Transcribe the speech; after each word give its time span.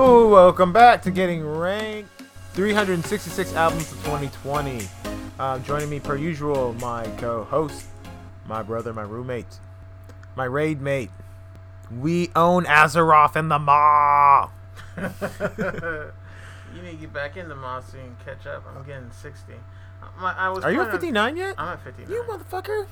Ooh, 0.00 0.30
welcome 0.30 0.72
back 0.72 1.02
to 1.02 1.10
Getting 1.10 1.46
Ranked. 1.46 2.08
366 2.54 3.54
albums 3.54 3.92
of 3.92 3.98
2020. 3.98 4.88
Uh, 5.38 5.58
joining 5.58 5.90
me 5.90 6.00
per 6.00 6.16
usual, 6.16 6.72
my 6.80 7.06
co-host, 7.18 7.84
my 8.46 8.62
brother, 8.62 8.94
my 8.94 9.02
roommate, 9.02 9.58
my 10.36 10.46
raid 10.46 10.80
mate. 10.80 11.10
We 12.00 12.30
own 12.34 12.64
Azeroth 12.64 13.36
and 13.36 13.50
the 13.50 13.58
Maw. 13.58 14.48
you 14.96 15.12
need 16.82 16.92
to 16.92 16.96
get 16.96 17.12
back 17.12 17.36
in 17.36 17.50
the 17.50 17.54
Mossy 17.54 17.98
and 17.98 18.18
catch 18.24 18.46
up. 18.46 18.64
I'm 18.74 18.82
getting 18.84 19.10
60. 19.10 19.52
My, 20.18 20.32
I 20.34 20.48
was 20.48 20.64
Are 20.64 20.72
you 20.72 20.80
at 20.80 20.90
59 20.92 21.36
yet? 21.36 21.56
I'm 21.58 21.68
at 21.68 21.84
59. 21.84 22.10
You 22.10 22.22
motherfucker. 22.22 22.86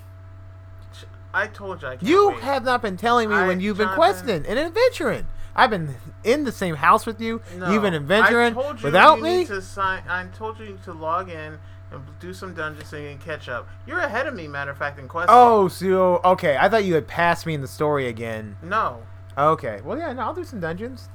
I 1.32 1.46
told 1.46 1.80
you 1.80 1.88
I 1.88 1.90
can't 1.92 2.02
You 2.02 2.28
wait. 2.28 2.40
have 2.40 2.64
not 2.64 2.82
been 2.82 2.98
telling 2.98 3.30
me 3.30 3.36
I- 3.36 3.46
when 3.46 3.60
you've 3.60 3.78
been 3.78 3.88
questing 3.88 4.44
and 4.46 4.58
adventuring. 4.58 5.26
I've 5.58 5.70
been 5.70 5.96
in 6.22 6.44
the 6.44 6.52
same 6.52 6.76
house 6.76 7.04
with 7.04 7.20
you. 7.20 7.42
No, 7.56 7.72
You've 7.72 7.82
been 7.82 7.94
adventuring 7.94 8.56
I 8.56 8.62
told 8.62 8.80
you 8.80 8.84
without 8.84 9.18
you 9.18 9.24
me. 9.24 9.38
Need 9.38 9.48
to 9.48 9.60
sign, 9.60 10.04
I 10.08 10.24
told 10.26 10.60
you 10.60 10.78
to 10.84 10.92
log 10.92 11.28
in 11.28 11.58
and 11.90 12.02
do 12.20 12.32
some 12.32 12.54
dungeons 12.54 12.88
so 12.88 12.96
you 12.96 13.08
can 13.10 13.18
catch 13.18 13.48
up. 13.48 13.68
You're 13.84 13.98
ahead 13.98 14.26
of 14.28 14.34
me, 14.34 14.46
matter 14.46 14.70
of 14.70 14.78
fact, 14.78 14.98
in 14.98 15.08
questing. 15.08 15.34
Oh, 15.36 15.66
so 15.68 16.20
okay. 16.24 16.56
I 16.56 16.68
thought 16.68 16.84
you 16.84 16.94
had 16.94 17.08
passed 17.08 17.44
me 17.44 17.54
in 17.54 17.60
the 17.60 17.68
story 17.68 18.06
again. 18.06 18.56
No. 18.62 19.02
Okay. 19.36 19.80
Well, 19.84 19.98
yeah. 19.98 20.12
No, 20.12 20.22
I'll 20.22 20.34
do 20.34 20.44
some 20.44 20.60
dungeons. 20.60 21.08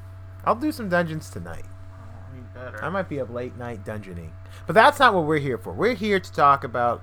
I'll 0.44 0.56
do 0.56 0.74
some 0.74 0.90
dungeons 0.90 1.30
tonight. 1.30 1.66
Oh, 1.66 2.36
you 2.36 2.44
better. 2.54 2.84
I 2.84 2.90
might 2.90 3.08
be 3.08 3.22
up 3.22 3.30
late 3.30 3.56
night 3.56 3.86
dungeoning, 3.86 4.32
but 4.68 4.74
that's 4.74 5.00
not 5.00 5.14
what 5.14 5.26
we're 5.26 5.40
here 5.40 5.58
for. 5.58 5.72
We're 5.72 5.94
here 5.94 6.20
to 6.20 6.32
talk 6.34 6.66
about 6.66 7.02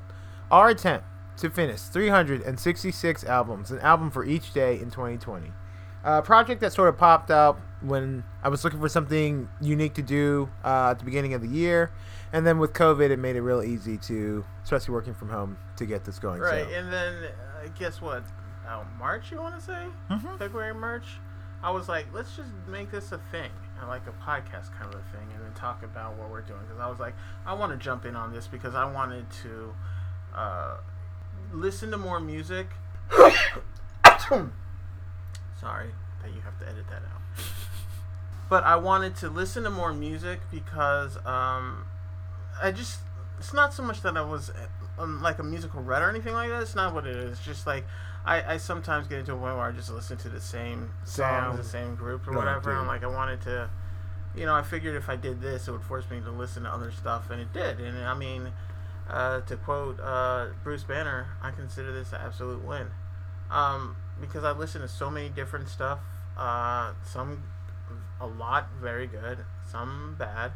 our 0.50 0.68
attempt 0.68 1.06
to 1.38 1.48
finish 1.48 1.80
366 1.80 3.24
albums, 3.24 3.70
an 3.70 3.78
album 3.78 4.10
for 4.10 4.26
each 4.26 4.52
day 4.52 4.74
in 4.74 4.90
2020. 4.90 5.52
A 6.04 6.22
project 6.22 6.60
that 6.62 6.72
sort 6.72 6.88
of 6.88 6.96
popped 6.96 7.30
up 7.30 7.60
when 7.82 8.24
I 8.42 8.48
was 8.48 8.64
looking 8.64 8.80
for 8.80 8.88
something 8.88 9.48
unique 9.60 9.94
to 9.94 10.02
do 10.02 10.48
uh, 10.64 10.90
at 10.92 10.98
the 10.98 11.04
beginning 11.04 11.34
of 11.34 11.42
the 11.42 11.48
year, 11.48 11.90
and 12.32 12.46
then 12.46 12.58
with 12.58 12.72
COVID, 12.72 13.10
it 13.10 13.18
made 13.18 13.36
it 13.36 13.42
real 13.42 13.62
easy 13.62 13.98
to, 13.98 14.44
especially 14.64 14.92
working 14.94 15.14
from 15.14 15.28
home, 15.28 15.58
to 15.76 15.84
get 15.86 16.04
this 16.04 16.18
going. 16.18 16.40
Right, 16.40 16.66
So. 16.66 16.74
and 16.74 16.92
then 16.92 17.14
uh, 17.24 17.68
guess 17.78 18.00
what? 18.00 18.22
Uh, 18.66 18.84
March, 18.98 19.30
you 19.30 19.38
want 19.38 19.58
to 19.58 19.60
say? 19.60 19.86
Mhm. 20.10 20.38
February, 20.38 20.74
March. 20.74 21.04
I 21.62 21.70
was 21.70 21.88
like, 21.88 22.06
let's 22.14 22.34
just 22.36 22.50
make 22.66 22.90
this 22.90 23.12
a 23.12 23.18
thing, 23.30 23.50
uh, 23.82 23.86
like 23.86 24.06
a 24.06 24.12
podcast 24.12 24.72
kind 24.78 24.94
of 24.94 25.00
a 25.00 25.04
thing, 25.16 25.28
and 25.34 25.44
then 25.44 25.52
talk 25.54 25.82
about 25.82 26.16
what 26.16 26.30
we're 26.30 26.40
doing. 26.40 26.60
Because 26.66 26.80
I 26.80 26.88
was 26.88 26.98
like, 26.98 27.14
I 27.44 27.52
want 27.52 27.72
to 27.72 27.78
jump 27.78 28.06
in 28.06 28.16
on 28.16 28.32
this 28.32 28.46
because 28.46 28.74
I 28.74 28.90
wanted 28.90 29.26
to 29.42 29.74
uh, 30.34 30.76
listen 31.52 31.90
to 31.90 31.98
more 31.98 32.20
music. 32.20 32.68
Sorry 35.60 35.90
that 36.22 36.32
you 36.34 36.40
have 36.40 36.58
to 36.60 36.68
edit 36.68 36.86
that 36.88 37.02
out. 37.02 37.20
But 38.48 38.64
I 38.64 38.74
wanted 38.74 39.14
to 39.18 39.28
listen 39.28 39.62
to 39.62 39.70
more 39.70 39.92
music 39.92 40.40
because 40.50 41.16
um, 41.24 41.86
I 42.60 42.72
just 42.72 42.98
it's 43.38 43.54
not 43.54 43.72
so 43.72 43.84
much 43.84 44.02
that 44.02 44.16
I 44.16 44.22
was 44.22 44.50
um, 44.98 45.22
like 45.22 45.38
a 45.38 45.44
musical 45.44 45.80
red 45.82 46.02
or 46.02 46.10
anything 46.10 46.34
like 46.34 46.48
that. 46.50 46.60
It's 46.60 46.74
not 46.74 46.92
what 46.92 47.06
it 47.06 47.14
is. 47.14 47.38
It's 47.38 47.44
just 47.44 47.64
like 47.64 47.84
I, 48.24 48.54
I 48.54 48.56
sometimes 48.56 49.06
get 49.06 49.20
into 49.20 49.32
a 49.32 49.36
point 49.36 49.56
where 49.56 49.64
I 49.64 49.70
just 49.70 49.90
listen 49.90 50.16
to 50.18 50.28
the 50.28 50.40
same 50.40 50.90
songs, 51.04 51.58
the 51.58 51.64
same 51.64 51.94
group 51.94 52.26
or 52.26 52.32
No, 52.32 52.38
whatever. 52.38 52.72
I'm 52.72 52.88
like 52.88 53.04
I 53.04 53.06
wanted 53.06 53.40
to, 53.42 53.70
you 54.34 54.46
know, 54.46 54.54
I 54.54 54.62
figured 54.62 54.96
if 54.96 55.08
I 55.08 55.14
did 55.14 55.40
this, 55.40 55.68
it 55.68 55.70
would 55.70 55.84
force 55.84 56.10
me 56.10 56.20
to 56.20 56.30
listen 56.32 56.64
to 56.64 56.70
other 56.70 56.90
stuff, 56.90 57.30
and 57.30 57.40
it 57.40 57.52
did. 57.52 57.78
And 57.80 57.98
I 58.04 58.14
mean, 58.14 58.52
uh, 59.08 59.42
to 59.42 59.56
quote 59.56 60.00
uh, 60.00 60.48
Bruce 60.64 60.82
Banner, 60.84 61.28
I 61.40 61.52
consider 61.52 61.92
this 61.92 62.12
an 62.12 62.20
absolute 62.20 62.64
win, 62.64 62.88
um, 63.50 63.96
because 64.20 64.44
I 64.44 64.52
listen 64.52 64.80
to 64.80 64.88
so 64.88 65.10
many 65.10 65.28
different 65.28 65.68
stuff. 65.68 66.00
Uh, 66.36 66.92
some 67.04 67.42
a 68.20 68.26
lot 68.26 68.68
very 68.80 69.06
good, 69.06 69.38
some 69.70 70.16
bad. 70.18 70.52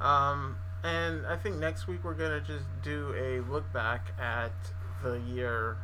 Um, 0.00 0.56
and 0.82 1.26
I 1.26 1.36
think 1.36 1.56
next 1.56 1.86
week 1.86 2.04
we're 2.04 2.14
gonna 2.14 2.40
just 2.40 2.64
do 2.82 3.14
a 3.16 3.40
look 3.50 3.72
back 3.72 4.12
at 4.20 4.52
the 5.02 5.20
year 5.20 5.76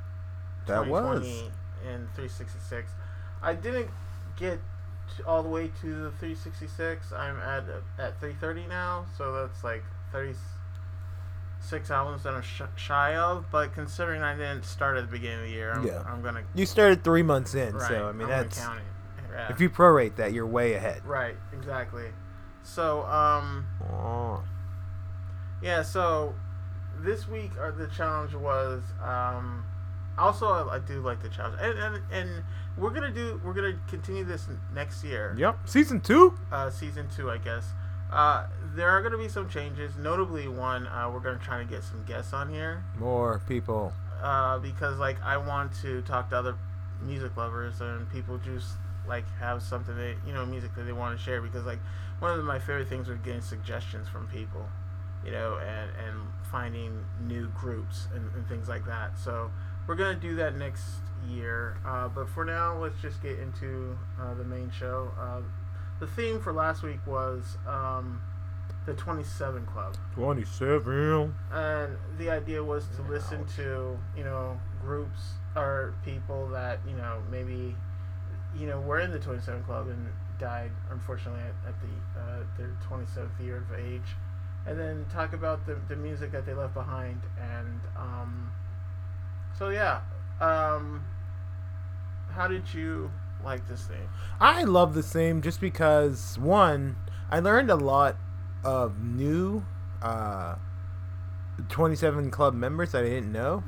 That 0.66 0.86
was. 0.86 1.20
2020 1.20 1.50
and 1.88 2.08
366. 2.14 2.90
I 3.42 3.54
didn't 3.54 3.90
get 4.36 4.60
all 5.26 5.42
the 5.42 5.48
way 5.48 5.70
to 5.80 5.86
the 5.86 6.10
366. 6.12 7.12
I'm 7.12 7.36
at 7.38 7.64
at 7.98 8.20
330 8.20 8.66
now, 8.68 9.06
so 9.16 9.32
that's 9.32 9.64
like 9.64 9.84
36 11.60 11.90
albums 11.90 12.22
that 12.22 12.34
I'm 12.34 12.42
sh- 12.42 12.62
shy 12.76 13.16
of. 13.16 13.46
But 13.50 13.72
considering 13.74 14.22
I 14.22 14.34
didn't 14.34 14.64
start 14.64 14.96
at 14.96 15.06
the 15.06 15.12
beginning 15.12 15.38
of 15.40 15.44
the 15.44 15.50
year, 15.50 15.72
I'm, 15.72 15.86
Yeah. 15.86 16.02
I'm 16.06 16.22
gonna 16.22 16.42
You 16.54 16.66
started 16.66 17.04
three 17.04 17.22
months 17.22 17.54
in, 17.54 17.74
right. 17.74 17.88
so 17.88 18.08
I 18.08 18.12
mean 18.12 18.22
I'm 18.22 18.28
that's. 18.28 18.58
Yeah. 19.32 19.48
if 19.48 19.60
you 19.60 19.70
prorate 19.70 20.16
that, 20.16 20.32
you're 20.32 20.46
way 20.46 20.74
ahead. 20.74 21.04
right, 21.06 21.36
exactly. 21.52 22.06
So 22.62 23.02
um. 23.04 23.66
Oh. 23.92 24.42
Yeah, 25.62 25.82
so 25.82 26.34
this 26.98 27.28
week 27.28 27.52
uh, 27.60 27.70
the 27.70 27.86
challenge 27.88 28.34
was 28.34 28.82
um 29.02 29.64
also 30.18 30.46
I, 30.48 30.76
I 30.76 30.78
do 30.80 31.00
like 31.00 31.22
the 31.22 31.28
challenge. 31.28 31.58
And, 31.60 31.78
and 31.78 32.02
and 32.10 32.42
we're 32.76 32.90
going 32.90 33.02
to 33.02 33.10
do 33.12 33.40
we're 33.44 33.52
to 33.54 33.78
continue 33.88 34.24
this 34.24 34.46
next 34.74 35.04
year. 35.04 35.34
Yep. 35.38 35.58
Season 35.66 36.00
two. 36.00 36.34
Uh 36.50 36.70
season 36.70 37.08
2, 37.14 37.30
I 37.30 37.38
guess. 37.38 37.66
Uh 38.10 38.46
there 38.74 38.88
are 38.88 39.00
going 39.00 39.12
to 39.12 39.18
be 39.18 39.28
some 39.28 39.48
changes, 39.48 39.96
notably 39.96 40.46
one 40.48 40.86
uh 40.86 41.10
we're 41.12 41.20
going 41.20 41.38
to 41.38 41.44
try 41.44 41.58
to 41.58 41.64
get 41.64 41.82
some 41.84 42.04
guests 42.04 42.32
on 42.32 42.48
here. 42.52 42.84
More 42.98 43.40
people. 43.48 43.92
uh 44.22 44.58
because 44.58 44.98
like 44.98 45.20
I 45.22 45.36
want 45.36 45.72
to 45.82 46.02
talk 46.02 46.30
to 46.30 46.36
other 46.38 46.56
music 47.02 47.36
lovers 47.36 47.80
and 47.80 48.10
people 48.10 48.38
just 48.38 48.72
like 49.08 49.24
have 49.38 49.62
something 49.62 49.96
that 49.96 50.16
you 50.26 50.32
know 50.32 50.44
music 50.44 50.74
that 50.76 50.82
they 50.84 50.92
want 50.92 51.16
to 51.18 51.24
share 51.24 51.40
because 51.40 51.64
like 51.64 51.78
one 52.18 52.38
of 52.38 52.44
my 52.44 52.58
favorite 52.58 52.88
things 52.88 53.08
was 53.08 53.18
getting 53.20 53.40
suggestions 53.40 54.06
from 54.08 54.26
people 54.28 54.68
you 55.24 55.30
know 55.32 55.56
and 55.58 55.90
and 56.06 56.16
finding 56.50 57.04
new 57.26 57.46
groups 57.48 58.08
and, 58.14 58.30
and 58.34 58.46
things 58.48 58.68
like 58.68 58.84
that. 58.86 59.16
So 59.18 59.50
we're 59.86 59.94
gonna 59.94 60.14
do 60.18 60.34
that 60.36 60.56
next 60.56 60.84
year. 61.28 61.78
Uh, 61.86 62.08
but 62.08 62.28
for 62.28 62.44
now 62.44 62.76
let's 62.76 63.00
just 63.00 63.22
get 63.22 63.38
into 63.38 63.96
uh, 64.20 64.34
the 64.34 64.44
main 64.44 64.70
show. 64.70 65.10
Uh, 65.18 65.40
the 66.00 66.06
theme 66.06 66.40
for 66.40 66.52
last 66.52 66.82
week 66.82 66.98
was 67.06 67.58
um, 67.66 68.20
the 68.86 68.94
27 68.94 69.66
club 69.66 69.96
Twenty-seven. 70.14 71.34
and 71.52 71.96
the 72.18 72.30
idea 72.30 72.62
was 72.64 72.84
to 72.96 73.02
listen 73.02 73.42
Ouch. 73.42 73.56
to 73.56 73.98
you 74.16 74.24
know 74.24 74.58
groups 74.82 75.20
or 75.54 75.94
people 76.04 76.48
that 76.48 76.80
you 76.88 76.96
know 76.96 77.18
maybe 77.30 77.76
you 78.56 78.66
know 78.66 78.80
were 78.80 79.00
in 79.00 79.10
the 79.10 79.18
27 79.18 79.62
club 79.64 79.88
and 79.88 80.08
died 80.38 80.70
unfortunately 80.90 81.40
at, 81.42 81.68
at 81.68 81.74
the 81.80 82.20
uh, 82.20 82.38
their 82.56 82.70
27th 82.88 83.28
year 83.44 83.58
of 83.58 83.78
age 83.78 84.16
and 84.66 84.78
then 84.78 85.04
talk 85.12 85.32
about 85.32 85.64
the, 85.66 85.76
the 85.88 85.96
music 85.96 86.32
that 86.32 86.46
they 86.46 86.54
left 86.54 86.72
behind 86.74 87.20
and 87.38 87.80
um, 87.96 88.50
so 89.58 89.68
yeah 89.68 90.00
um, 90.40 91.04
how 92.32 92.48
did 92.48 92.72
you 92.72 93.10
like 93.44 93.66
this 93.68 93.82
thing 93.82 94.08
I 94.40 94.64
love 94.64 94.94
the 94.94 95.02
same 95.02 95.42
just 95.42 95.60
because 95.60 96.38
one, 96.38 96.96
I 97.30 97.40
learned 97.40 97.70
a 97.70 97.76
lot 97.76 98.16
of 98.64 99.02
new 99.02 99.66
uh, 100.02 100.56
27 101.68 102.30
club 102.30 102.54
members 102.54 102.92
that 102.92 103.04
I 103.04 103.08
didn't 103.08 103.32
know. 103.32 103.62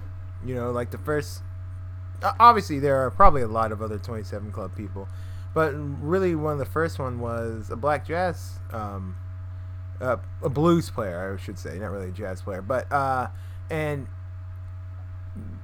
You 0.45 0.55
know, 0.55 0.71
like 0.71 0.91
the 0.91 0.99
first. 0.99 1.43
Obviously, 2.39 2.79
there 2.79 3.05
are 3.05 3.11
probably 3.11 3.43
a 3.43 3.49
lot 3.49 3.73
of 3.73 3.83
other 3.83 3.99
27 3.99 4.53
club 4.53 4.77
people, 4.77 5.09
but 5.55 5.71
really 5.73 6.37
one 6.37 6.53
of 6.53 6.59
the 6.61 6.65
first 6.65 6.99
one 6.99 7.19
was 7.19 7.69
a 7.69 7.75
black 7.75 8.07
jazz, 8.07 8.61
um, 8.71 9.17
uh, 10.01 10.19
a 10.41 10.49
blues 10.49 10.89
player, 10.89 11.37
I 11.37 11.43
should 11.43 11.59
say, 11.59 11.79
not 11.81 11.91
really 11.91 12.11
a 12.11 12.13
jazz 12.13 12.41
player, 12.41 12.63
but 12.63 12.91
uh, 12.93 13.27
and 13.69 14.07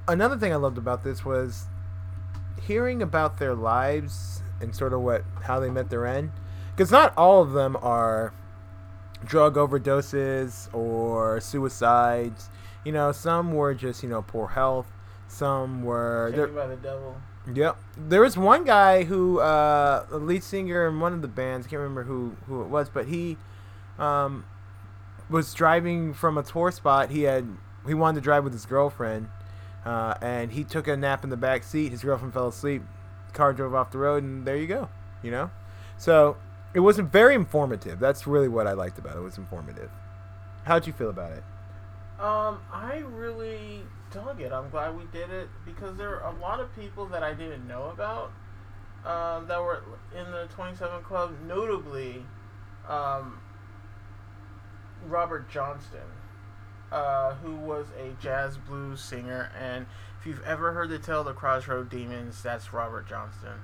another 0.08 0.36
thing 0.36 0.52
I 0.52 0.56
loved 0.56 0.78
about 0.78 1.04
this 1.04 1.24
was 1.24 1.66
hearing 2.60 3.02
about 3.02 3.38
their 3.38 3.54
lives 3.54 4.42
and 4.60 4.74
sort 4.74 4.92
of 4.92 5.00
what 5.00 5.24
how 5.44 5.60
they 5.60 5.70
met 5.70 5.90
their 5.90 6.06
end 6.06 6.30
because 6.74 6.90
not 6.90 7.12
all 7.16 7.42
of 7.42 7.52
them 7.52 7.76
are 7.82 8.32
drug 9.24 9.56
overdoses 9.56 10.72
or 10.74 11.40
suicides. 11.40 12.50
You 12.84 12.92
know 12.92 13.12
some 13.12 13.52
were 13.52 13.74
just 13.74 14.02
you 14.02 14.08
know 14.08 14.22
poor 14.22 14.48
health. 14.48 14.86
Some 15.26 15.82
were 15.82 16.30
Taken 16.30 16.54
there, 16.54 16.64
by 16.64 16.66
the 16.68 16.76
devil. 16.76 17.20
Yep. 17.52 17.76
There 17.96 18.20
was 18.20 18.36
one 18.36 18.64
guy 18.64 19.04
who 19.04 19.40
uh 19.40 20.06
the 20.08 20.18
lead 20.18 20.42
singer 20.42 20.86
in 20.86 21.00
one 21.00 21.12
of 21.12 21.22
the 21.22 21.28
bands 21.28 21.66
I 21.66 21.70
can't 21.70 21.80
remember 21.80 22.04
who 22.04 22.36
who 22.46 22.62
it 22.62 22.68
was 22.68 22.88
but 22.88 23.06
he 23.06 23.36
um 23.98 24.44
was 25.30 25.52
driving 25.52 26.14
from 26.14 26.38
a 26.38 26.42
tour 26.42 26.70
spot. 26.70 27.10
He 27.10 27.22
had 27.22 27.46
he 27.86 27.94
wanted 27.94 28.20
to 28.20 28.24
drive 28.24 28.44
with 28.44 28.52
his 28.52 28.66
girlfriend 28.66 29.28
uh, 29.88 30.14
and 30.20 30.52
he 30.52 30.64
took 30.64 30.86
a 30.86 30.96
nap 30.96 31.24
in 31.24 31.30
the 31.30 31.36
back 31.36 31.64
seat. 31.64 31.92
His 31.92 32.02
girlfriend 32.02 32.34
fell 32.34 32.48
asleep. 32.48 32.82
Car 33.32 33.54
drove 33.54 33.74
off 33.74 33.90
the 33.90 33.96
road, 33.96 34.22
and 34.22 34.46
there 34.46 34.56
you 34.56 34.66
go. 34.66 34.90
You 35.22 35.30
know, 35.30 35.50
so 35.96 36.36
it 36.74 36.80
wasn't 36.80 37.10
very 37.10 37.34
informative. 37.34 37.98
That's 37.98 38.26
really 38.26 38.48
what 38.48 38.66
I 38.66 38.72
liked 38.72 38.98
about 38.98 39.16
it. 39.16 39.20
It 39.20 39.22
was 39.22 39.38
informative. 39.38 39.90
How'd 40.64 40.86
you 40.86 40.92
feel 40.92 41.08
about 41.08 41.32
it? 41.32 41.42
Um, 42.20 42.60
I 42.70 43.02
really 43.12 43.82
dug 44.12 44.42
it. 44.42 44.52
I'm 44.52 44.68
glad 44.68 44.94
we 44.94 45.04
did 45.10 45.30
it 45.30 45.48
because 45.64 45.96
there 45.96 46.20
are 46.20 46.34
a 46.34 46.38
lot 46.38 46.60
of 46.60 46.74
people 46.76 47.06
that 47.06 47.22
I 47.22 47.32
didn't 47.32 47.66
know 47.66 47.84
about 47.84 48.30
um, 49.06 49.48
that 49.48 49.58
were 49.60 49.82
in 50.14 50.30
the 50.30 50.48
27 50.50 51.02
Club. 51.02 51.34
Notably, 51.46 52.22
um, 52.86 53.40
Robert 55.06 55.48
Johnson, 55.48 56.00
uh, 56.92 57.34
who 57.34 57.54
was 57.56 57.86
a 57.98 58.20
jazz 58.22 58.56
blues 58.56 59.00
singer, 59.00 59.50
and 59.58 59.86
if 60.20 60.26
you've 60.26 60.42
ever 60.44 60.72
heard 60.72 60.88
the 60.90 60.98
tale 60.98 61.20
of 61.20 61.26
the 61.26 61.32
Crossroad 61.32 61.88
Demons, 61.90 62.42
that's 62.42 62.72
Robert 62.72 63.08
Johnson. 63.08 63.60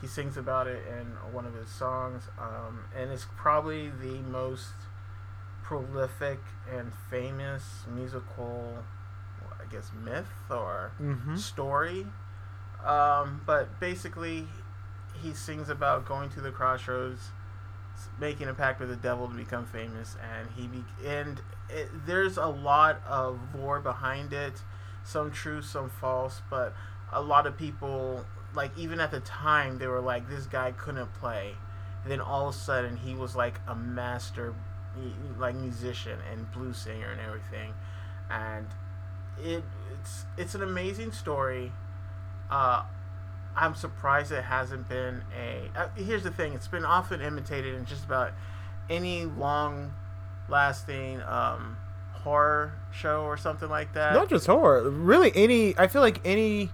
He 0.00 0.06
sings 0.06 0.36
about 0.36 0.66
it 0.66 0.82
in 0.86 1.06
one 1.32 1.46
of 1.46 1.54
his 1.54 1.68
songs, 1.68 2.24
um, 2.38 2.84
and 2.96 3.10
it's 3.10 3.26
probably 3.36 3.88
the 3.88 4.18
most 4.30 4.72
prolific 5.62 6.38
and 6.72 6.92
famous 7.10 7.84
musical, 7.92 8.84
I 9.60 9.72
guess, 9.72 9.90
myth 10.04 10.26
or 10.50 10.92
Mm-hmm. 11.00 11.36
story. 11.36 12.06
Um, 12.84 13.40
but 13.46 13.80
basically, 13.80 14.46
he 15.20 15.32
sings 15.32 15.68
about 15.68 16.06
going 16.06 16.30
to 16.30 16.40
the 16.40 16.50
crossroads, 16.52 17.30
making 18.18 18.48
a 18.48 18.54
pact 18.54 18.80
with 18.80 18.88
the 18.88 18.96
devil 18.96 19.28
to 19.28 19.34
become 19.34 19.66
famous, 19.66 20.16
and 20.36 20.48
he 20.56 20.66
be- 20.66 21.06
and 21.06 21.40
it, 21.68 21.88
there's 22.06 22.36
a 22.36 22.46
lot 22.46 23.00
of 23.06 23.38
lore 23.54 23.80
behind 23.80 24.32
it, 24.32 24.62
some 25.04 25.30
true, 25.30 25.62
some 25.62 25.88
false, 25.88 26.42
but 26.50 26.74
a 27.12 27.20
lot 27.20 27.46
of 27.46 27.56
people 27.56 28.24
like 28.54 28.76
even 28.78 29.00
at 29.00 29.10
the 29.10 29.20
time 29.20 29.78
they 29.78 29.86
were 29.86 30.00
like 30.00 30.28
this 30.28 30.46
guy 30.46 30.72
couldn't 30.72 31.12
play, 31.14 31.54
and 32.02 32.10
then 32.10 32.20
all 32.20 32.48
of 32.48 32.54
a 32.54 32.58
sudden 32.58 32.96
he 32.96 33.14
was 33.14 33.36
like 33.36 33.60
a 33.66 33.74
master, 33.74 34.54
like 35.38 35.54
musician 35.54 36.18
and 36.32 36.50
blues 36.52 36.76
singer 36.78 37.10
and 37.10 37.20
everything, 37.20 37.74
and 38.30 38.66
it 39.42 39.62
it's 39.92 40.24
it's 40.36 40.54
an 40.54 40.62
amazing 40.62 41.12
story. 41.12 41.72
Uh, 42.50 42.84
I'm 43.56 43.74
surprised 43.74 44.32
it 44.32 44.44
hasn't 44.44 44.88
been 44.88 45.22
a. 45.36 45.70
Uh, 45.76 45.88
here's 45.96 46.22
the 46.22 46.30
thing: 46.30 46.52
it's 46.52 46.68
been 46.68 46.84
often 46.84 47.20
imitated 47.20 47.74
in 47.74 47.86
just 47.86 48.04
about 48.04 48.32
any 48.90 49.24
long-lasting 49.24 51.22
um, 51.22 51.76
horror 52.12 52.72
show 52.92 53.22
or 53.22 53.36
something 53.36 53.68
like 53.68 53.92
that. 53.94 54.14
Not 54.14 54.28
just 54.28 54.46
horror. 54.46 54.88
Really, 54.90 55.32
any. 55.34 55.76
I 55.78 55.86
feel 55.86 56.02
like 56.02 56.20
any 56.24 56.70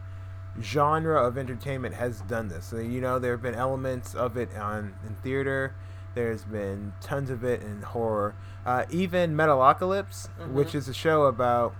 genre 0.60 1.24
of 1.26 1.38
entertainment 1.38 1.94
has 1.94 2.20
done 2.22 2.48
this. 2.48 2.66
So, 2.66 2.76
you 2.76 3.00
know, 3.00 3.18
there 3.18 3.32
have 3.32 3.42
been 3.42 3.54
elements 3.54 4.14
of 4.14 4.36
it 4.36 4.54
on 4.56 4.94
in 5.06 5.14
theater. 5.22 5.74
There's 6.14 6.44
been 6.44 6.92
tons 7.00 7.30
of 7.30 7.42
it 7.42 7.62
in 7.62 7.80
horror. 7.82 8.34
Uh, 8.66 8.84
even 8.90 9.34
Metalocalypse, 9.34 10.28
Mhm. 10.38 10.52
which 10.52 10.74
is 10.74 10.86
a 10.88 10.92
show 10.94 11.24
about 11.24 11.74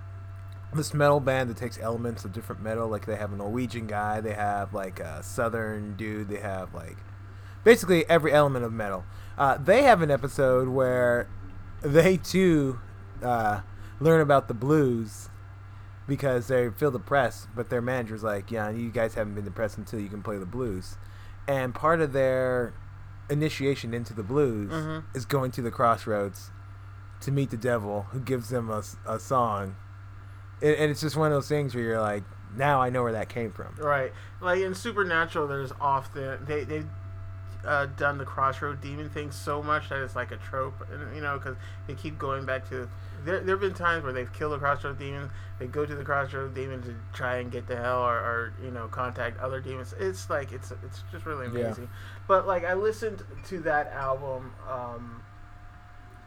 this 0.75 0.95
metal 0.95 1.21
band 1.21 1.51
that 1.51 1.57
takes 1.57 1.79
elements 1.79 2.25
of 2.25 2.33
different 2.33 2.63
metal. 2.63 2.89
Like 2.89 3.07
they 3.07 3.17
have 3.17 3.33
a 3.33 3.37
Norwegian 3.37 3.87
guy, 3.87 4.21
they 4.21 4.33
have 4.35 4.73
like 4.75 5.01
a 5.01 5.23
Southern 5.23 5.97
dude, 5.97 6.29
they 6.29 6.39
have 6.41 6.75
like 6.75 6.97
basically 7.65 8.09
every 8.09 8.33
element 8.33 8.65
of 8.65 8.73
metal. 8.73 9.05
Uh, 9.39 9.57
they 9.57 9.83
have 9.83 10.03
an 10.03 10.11
episode 10.11 10.69
where 10.69 11.29
they 11.83 12.17
too 12.17 12.81
uh, 13.23 13.61
learn 14.01 14.21
about 14.21 14.49
the 14.49 14.55
blues 14.55 15.29
because 16.09 16.49
they 16.49 16.69
feel 16.71 16.91
depressed, 16.91 17.49
but 17.55 17.71
their 17.71 17.81
manager's 17.81 18.23
like, 18.23 18.51
"Yeah, 18.51 18.71
you 18.71 18.91
guys 18.91 19.15
haven't 19.15 19.35
been 19.35 19.45
depressed 19.45 19.79
until 19.79 20.01
you 20.01 20.09
can 20.09 20.23
play 20.23 20.37
the 20.37 20.47
blues." 20.47 20.97
And 21.47 21.75
part 21.75 22.01
of 22.01 22.13
their 22.13 22.75
initiation 23.31 23.95
into 23.95 24.13
the 24.13 24.23
blues 24.23 24.71
Mhm. 24.73 25.05
is 25.15 25.25
going 25.25 25.51
to 25.53 25.63
the 25.63 25.71
crossroads 25.71 26.51
to 27.21 27.31
meet 27.31 27.51
the 27.51 27.57
devil, 27.57 28.07
who 28.11 28.19
gives 28.21 28.49
them 28.49 28.69
a 28.71 29.19
song. 29.19 29.77
And, 30.63 30.77
and 30.77 30.91
it's 30.91 31.01
just 31.01 31.17
one 31.17 31.27
of 31.33 31.37
those 31.37 31.49
things 31.49 31.75
where 31.75 31.85
you're 31.85 32.01
like, 32.01 32.23
"Now 32.57 32.81
I 32.81 32.91
know 32.91 33.03
where 33.03 33.13
that 33.13 33.29
came 33.29 33.51
from." 33.53 33.75
Right. 33.79 34.13
Like 34.41 34.61
in 34.61 34.75
Supernatural, 34.75 35.47
there's 35.49 35.73
often 35.81 36.45
they 36.47 36.65
they've 36.65 36.87
uh, 37.67 37.87
done 37.87 38.19
the 38.19 38.25
crossroad 38.25 38.81
demon 38.81 39.09
thing 39.09 39.31
so 39.31 39.63
much 39.63 39.89
that 39.89 40.03
it's 40.03 40.17
like 40.17 40.31
a 40.33 40.37
trope, 40.37 40.75
and 40.91 41.15
you 41.15 41.23
know, 41.23 41.39
because 41.39 41.57
they 41.87 41.95
keep 41.95 42.19
going 42.19 42.45
back 42.47 42.69
to. 42.71 42.89
There, 43.25 43.39
there 43.39 43.55
have 43.55 43.61
been 43.61 43.75
times 43.75 44.03
where 44.03 44.13
they've 44.13 44.33
killed 44.33 44.53
a 44.53 44.59
crossroad 44.59 44.99
demon. 44.99 45.31
They 45.61 45.69
go 45.69 45.87
to 45.87 45.95
the 45.95 46.03
crossroad 46.03 46.55
demon 46.57 46.83
to 46.83 46.95
try 47.13 47.37
and 47.37 47.53
get 47.53 47.69
to 47.69 47.77
hell, 47.77 48.01
or, 48.03 48.17
or 48.17 48.53
you 48.65 48.73
know, 48.73 48.89
contact 48.89 49.39
other 49.39 49.61
demons. 49.61 49.95
It's 49.99 50.29
like 50.29 50.51
it's 50.51 50.73
it's 50.85 51.05
just 51.13 51.25
really 51.25 51.47
Yeah. 51.47 51.67
amazing. 51.67 51.89
But 52.27 52.49
like 52.49 52.65
I 52.65 52.75
listened 52.75 53.23
to 53.49 53.61
that 53.61 53.93
album. 53.93 54.53
Um, 54.69 55.23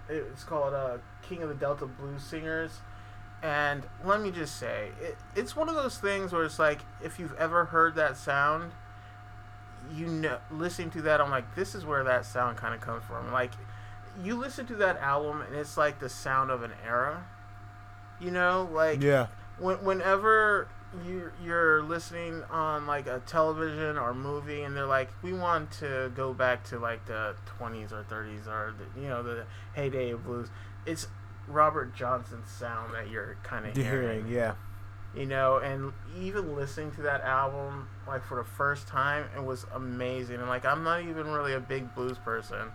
it's 0.07 0.43
called 0.43 0.73
uh, 0.73 0.97
King 1.27 1.41
of 1.43 1.49
the 1.49 1.55
Delta 1.55 1.85
Blues 1.85 2.23
Singers. 2.23 2.79
And 3.43 3.83
let 4.03 4.21
me 4.21 4.31
just 4.31 4.57
say, 4.57 4.89
it, 5.01 5.17
it's 5.35 5.55
one 5.55 5.69
of 5.69 5.75
those 5.75 5.97
things 5.97 6.33
where 6.33 6.43
it's 6.43 6.57
like, 6.57 6.79
if 7.03 7.19
you've 7.19 7.35
ever 7.37 7.65
heard 7.65 7.95
that 7.95 8.17
sound, 8.17 8.71
you 9.93 10.07
know, 10.07 10.39
listening 10.49 10.89
to 10.91 11.01
that, 11.03 11.21
I'm 11.21 11.29
like, 11.29 11.53
this 11.55 11.75
is 11.75 11.85
where 11.85 12.03
that 12.03 12.25
sound 12.25 12.57
kind 12.57 12.73
of 12.73 12.81
comes 12.81 13.03
from. 13.03 13.31
Like, 13.31 13.51
you 14.23 14.35
listen 14.35 14.65
to 14.67 14.75
that 14.77 14.97
album, 14.97 15.41
and 15.41 15.55
it's 15.55 15.77
like 15.77 15.99
the 15.99 16.09
sound 16.09 16.49
of 16.49 16.63
an 16.63 16.71
era. 16.85 17.23
You 18.19 18.31
know, 18.31 18.67
like 18.71 19.03
Yeah. 19.03 19.27
when, 19.59 19.83
whenever 19.83 20.67
you 21.05 21.29
you're 21.43 21.83
listening 21.83 22.41
on 22.49 22.87
like 22.87 23.05
a 23.05 23.21
television 23.27 23.97
or 23.97 24.13
movie 24.13 24.61
and 24.61 24.77
they're 24.77 24.85
like 24.85 25.09
we 25.21 25.33
want 25.33 25.69
to 25.69 26.09
go 26.15 26.33
back 26.33 26.63
to 26.63 26.79
like 26.79 27.05
the 27.05 27.35
20s 27.59 27.91
or 27.91 28.03
30s 28.03 28.47
or 28.47 28.73
the, 28.77 29.01
you 29.01 29.09
know 29.09 29.21
the 29.21 29.43
heyday 29.73 30.11
of 30.11 30.23
blues 30.23 30.47
it's 30.85 31.07
robert 31.47 31.93
johnson's 31.95 32.49
sound 32.49 32.93
that 32.93 33.09
you're 33.09 33.37
kind 33.43 33.65
of 33.65 33.75
hearing 33.75 34.25
hearing, 34.25 34.27
yeah. 34.27 34.53
you 35.15 35.25
know 35.25 35.57
and 35.57 35.93
even 36.19 36.55
listening 36.55 36.91
to 36.91 37.01
that 37.01 37.21
album 37.21 37.87
like 38.07 38.23
for 38.25 38.37
the 38.37 38.43
first 38.43 38.87
time 38.87 39.25
it 39.35 39.43
was 39.43 39.65
amazing 39.73 40.35
and 40.37 40.47
like 40.47 40.65
i'm 40.65 40.83
not 40.83 41.01
even 41.01 41.27
really 41.27 41.53
a 41.53 41.59
big 41.59 41.93
blues 41.95 42.17
person 42.17 42.71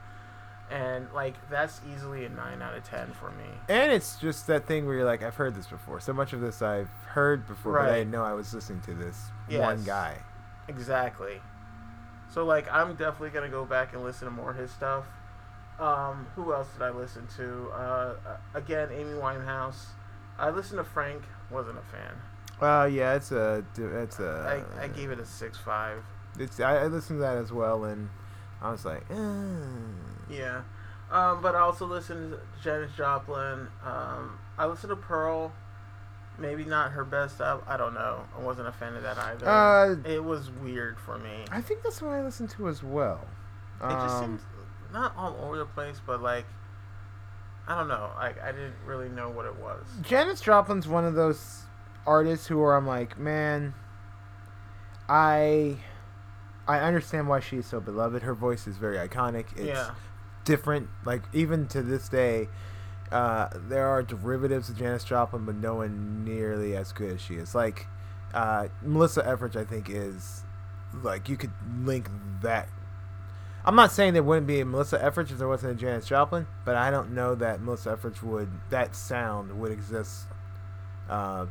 and 0.71 1.09
like 1.13 1.35
that's 1.51 1.81
easily 1.93 2.25
a 2.25 2.29
9 2.29 2.63
out 2.63 2.77
of 2.77 2.85
10 2.85 3.13
for 3.15 3.31
me 3.33 3.45
And 3.69 3.91
it's 3.91 4.17
just 4.17 4.47
that 4.47 4.67
thing 4.67 4.87
where 4.87 4.95
you're 4.95 5.05
like, 5.05 5.21
I've 5.21 5.35
heard 5.35 5.57
this 5.57 5.67
before. 5.67 5.99
So 5.99 6.13
much 6.13 6.33
of 6.33 6.41
this 6.41 6.63
I've 6.63 6.89
heard 7.09 7.45
before, 7.49 7.73
but 7.73 7.89
I 7.91 7.99
didn't 7.99 8.13
know 8.13 8.23
I 8.23 8.35
was 8.35 8.55
listening 8.55 8.81
to 8.83 8.95
this 8.95 9.21
Yes. 9.49 9.63
one 9.63 9.83
guy. 9.83 10.19
Exactly. 10.69 11.41
So 12.33 12.45
like 12.45 12.71
I'm 12.73 12.95
definitely 12.95 13.31
gonna 13.31 13.49
go 13.49 13.65
back 13.65 13.95
and 13.95 14.05
listen 14.05 14.27
to 14.27 14.31
more 14.31 14.53
of 14.53 14.57
his 14.59 14.71
stuff. 14.71 15.07
Um, 15.81 16.27
who 16.37 16.53
else 16.53 16.69
did 16.75 16.83
I 16.83 16.91
listen 16.91 17.27
to? 17.37 17.71
Uh, 17.71 18.15
again, 18.55 18.89
Amy 18.93 19.13
Winehouse. 19.19 19.87
I 20.39 20.51
listened 20.51 20.79
to 20.79 20.85
Frank. 20.85 21.23
Wasn't 21.51 21.77
a 21.79 21.83
fan. 21.83 22.15
Uh, 22.61 22.85
yeah, 22.85 23.15
it's 23.15 23.33
a, 23.33 23.65
it's 23.77 24.19
a. 24.21 24.65
I, 24.79 24.85
I 24.85 24.89
gave 24.89 25.11
it 25.11 25.19
a 25.19 25.25
six 25.27 25.57
five. 25.59 26.05
It's 26.39 26.61
I, 26.61 26.77
I 26.85 26.87
listened 26.87 27.19
to 27.19 27.23
that 27.23 27.37
as 27.39 27.51
well, 27.53 27.85
and 27.85 28.09
I 28.61 28.71
was 28.71 28.85
like, 28.85 29.03
uh, 29.11 29.65
Yeah. 30.29 30.63
Um, 31.11 31.41
but 31.43 31.57
I 31.57 31.61
also 31.61 31.87
listened 31.87 32.33
to 32.33 32.41
Janis 32.63 32.93
Joplin. 32.97 33.67
Um, 33.85 34.39
I 34.59 34.67
listened 34.67 34.91
to 34.91 34.97
Pearl. 34.97 35.53
Maybe 36.39 36.65
not 36.65 36.93
her 36.93 37.05
best 37.05 37.41
album. 37.41 37.67
I 37.69 37.77
don't 37.77 37.95
know. 37.95 38.25
I 38.39 38.41
wasn't 38.41 38.69
a 38.69 38.73
fan 38.73 38.95
of 38.95 39.03
that 39.03 39.19
either. 39.19 39.47
Uh, 39.49 39.97
it 40.09 40.23
was 40.23 40.51
weird 40.51 40.99
for 41.01 41.19
me. 41.19 41.45
I 41.51 41.61
think 41.61 41.83
that's 41.83 42.01
what 42.01 42.13
I 42.13 42.23
listened 42.23 42.51
to 42.51 42.69
as 42.69 42.83
well. 42.83 43.27
It 43.83 43.89
just 43.89 44.15
Um, 44.17 44.39
seems 44.39 44.43
not 44.93 45.15
all 45.17 45.37
over 45.43 45.59
the 45.59 45.67
place, 45.67 46.01
but 46.05 46.23
like 46.23 46.47
I 47.69 47.77
don't 47.77 47.89
know. 47.89 48.11
Like 48.17 48.41
I 48.43 48.53
didn't 48.53 48.75
really 48.85 49.09
know 49.09 49.31
what 49.31 49.47
it 49.47 49.57
was. 49.57 49.85
Janis 50.03 50.41
Joplin's 50.41 50.89
one 50.89 51.05
of 51.05 51.15
those 51.15 51.63
artists 52.07 52.47
who 52.47 52.61
are 52.63 52.77
I'm 52.77 52.87
like, 52.87 53.19
man, 53.19 53.75
I 55.09 55.77
I 56.67 56.79
understand 56.81 57.29
why 57.29 57.41
she 57.41 57.57
is 57.59 57.67
so 57.67 57.81
beloved. 57.81 58.23
Her 58.23 58.35
voice 58.35 58.67
is 58.67 58.77
very 58.77 58.97
iconic. 58.97 59.47
It's 59.57 59.67
yeah, 59.67 59.91
different. 60.45 60.89
Like 61.05 61.23
even 61.33 61.67
to 61.69 61.83
this 61.83 62.09
day, 62.09 62.49
uh, 63.13 63.49
there 63.55 63.87
are 63.87 64.03
derivatives 64.03 64.69
of 64.69 64.79
Janis 64.79 65.05
Joplin, 65.05 65.45
but 65.45 65.57
no 65.57 65.77
one 65.77 66.25
nearly 66.25 66.77
as 66.77 66.93
good 66.93 67.13
as 67.13 67.21
she 67.21 67.35
is. 67.35 67.55
Like 67.55 67.87
uh, 68.35 68.69
Melissa 68.83 69.27
Etheridge, 69.27 69.57
I 69.57 69.65
think 69.65 69.91
is 69.91 70.45
like 71.03 71.29
you 71.29 71.37
could 71.37 71.53
link 71.83 72.09
that. 72.43 72.69
I'm 73.65 73.75
not 73.77 73.93
saying 73.93 74.15
there 74.15 74.23
wouldn't 74.23 74.47
be 74.47 74.61
a 74.61 74.65
Melissa 74.65 75.03
Etheridge 75.03 75.33
if 75.33 75.39
there 75.39 75.49
wasn't 75.49 75.73
a 75.73 75.75
Janis 75.75 76.07
Joplin, 76.07 76.47
but 76.65 76.77
I 76.77 76.91
don't 76.91 77.13
know 77.13 77.35
that 77.35 77.61
Melissa 77.61 77.93
Etheridge 77.93 78.23
would 78.23 78.51
that 78.71 78.97
sound 78.97 79.61
would 79.61 79.71
exist 79.71 80.27
uh, 81.09 81.47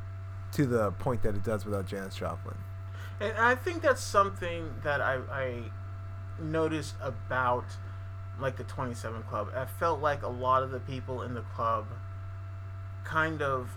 to 0.53 0.65
the 0.65 0.91
point 0.93 1.21
that 1.23 1.35
it 1.35 1.43
does 1.43 1.65
without 1.65 1.85
Janis 1.85 2.15
Joplin. 2.15 2.55
and 3.19 3.37
I 3.37 3.55
think 3.55 3.81
that's 3.81 4.03
something 4.03 4.73
that 4.83 5.01
I 5.01 5.19
I 5.31 5.63
noticed 6.41 6.95
about 7.01 7.65
like 8.39 8.55
the 8.57 8.63
27 8.63 9.23
Club. 9.23 9.49
I 9.55 9.65
felt 9.65 9.99
like 9.99 10.23
a 10.23 10.29
lot 10.29 10.63
of 10.63 10.71
the 10.71 10.79
people 10.79 11.21
in 11.21 11.33
the 11.33 11.41
club 11.41 11.85
kind 13.03 13.41
of 13.41 13.69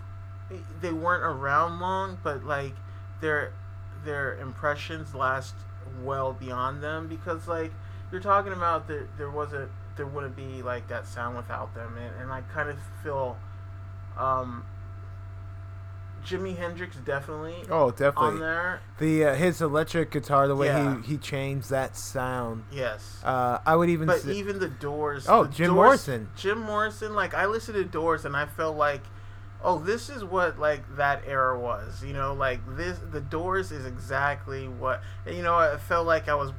they 0.81 0.91
weren't 0.93 1.23
around 1.23 1.79
long, 1.79 2.17
but 2.23 2.43
like 2.43 2.73
their 3.21 3.53
their 4.05 4.37
impressions 4.39 5.13
last 5.13 5.55
well 6.01 6.33
beyond 6.33 6.81
them 6.83 7.07
because 7.07 7.47
like 7.47 7.71
you're 8.13 8.21
talking 8.21 8.53
about 8.53 8.87
there 8.87 9.09
there 9.17 9.29
wasn't 9.29 9.69
there 9.97 10.05
wouldn't 10.05 10.35
be 10.37 10.61
like 10.61 10.87
that 10.87 11.05
sound 11.05 11.35
without 11.35 11.73
them 11.75 11.97
and, 11.97 12.21
and 12.21 12.31
I 12.31 12.41
kind 12.41 12.69
of 12.69 12.77
feel 13.03 13.37
um 14.17 14.65
Jimi 16.25 16.55
Hendrix 16.57 16.95
definitely 16.97 17.55
Oh, 17.69 17.87
on 17.87 17.91
definitely. 17.95 18.39
there. 18.39 18.79
The 18.97 19.25
uh, 19.25 19.35
his 19.35 19.61
electric 19.61 20.09
guitar, 20.11 20.47
the 20.47 20.55
way 20.55 20.67
Yeah. 20.67 21.01
he 21.01 21.07
he 21.13 21.17
changed 21.17 21.69
that 21.69 21.97
sound. 21.97 22.63
Yes. 22.71 23.19
Uh, 23.25 23.59
I 23.65 23.75
would 23.75 23.89
even. 23.89 24.07
But 24.07 24.25
even 24.27 24.59
the 24.59 24.69
Doors. 24.69 25.25
Oh, 25.27 25.43
the 25.43 25.51
Jim 25.53 25.67
Doors- 25.67 25.75
Morrison. 25.75 26.29
Jim 26.37 26.59
Morrison. 26.59 27.13
Like 27.13 27.33
I 27.33 27.45
listened 27.47 27.75
to 27.75 27.83
Doors 27.83 28.23
and 28.23 28.37
I 28.37 28.45
felt 28.45 28.77
like, 28.77 29.01
oh, 29.61 29.79
this 29.79 30.09
is 30.09 30.23
what 30.23 30.57
like 30.57 30.95
that 30.95 31.23
era 31.27 31.59
was. 31.59 32.01
You 32.05 32.13
know, 32.13 32.33
like 32.33 32.61
this. 32.77 32.99
The 33.11 33.19
Doors 33.19 33.73
is 33.73 33.85
exactly 33.85 34.69
what. 34.69 35.01
You 35.29 35.41
know, 35.41 35.55
I 35.55 35.75
felt 35.75 36.07
like 36.07 36.29
I 36.29 36.35
was, 36.35 36.53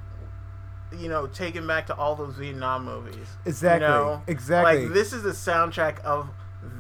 you 0.97 1.09
know, 1.09 1.27
taken 1.27 1.67
back 1.67 1.87
to 1.87 1.97
all 1.97 2.15
those 2.15 2.35
Vietnam 2.37 2.85
movies. 2.85 3.27
Exactly, 3.45 3.87
You 3.87 3.93
know? 3.95 4.23
exactly. 4.27 4.85
Like 4.87 4.95
this 4.95 5.13
is 5.13 5.23
the 5.23 5.31
soundtrack 5.31 6.01
of 6.03 6.29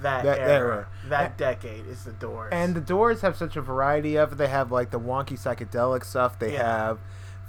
that, 0.02 0.24
That 0.24 0.38
era. 0.38 0.48
era. 0.50 0.86
That 1.08 1.32
A- 1.34 1.38
decade 1.38 1.86
is 1.86 2.04
the 2.04 2.12
Doors. 2.12 2.50
And 2.52 2.74
the 2.74 2.80
Doors 2.80 3.20
have 3.22 3.36
such 3.36 3.56
a 3.56 3.60
variety 3.60 4.16
of 4.16 4.32
it. 4.32 4.38
They 4.38 4.48
have 4.48 4.70
like 4.72 4.90
the 4.90 5.00
wonky 5.00 5.38
psychedelic 5.38 6.04
stuff. 6.04 6.38
They 6.38 6.54
Yeah. 6.54 6.86
have 6.86 6.98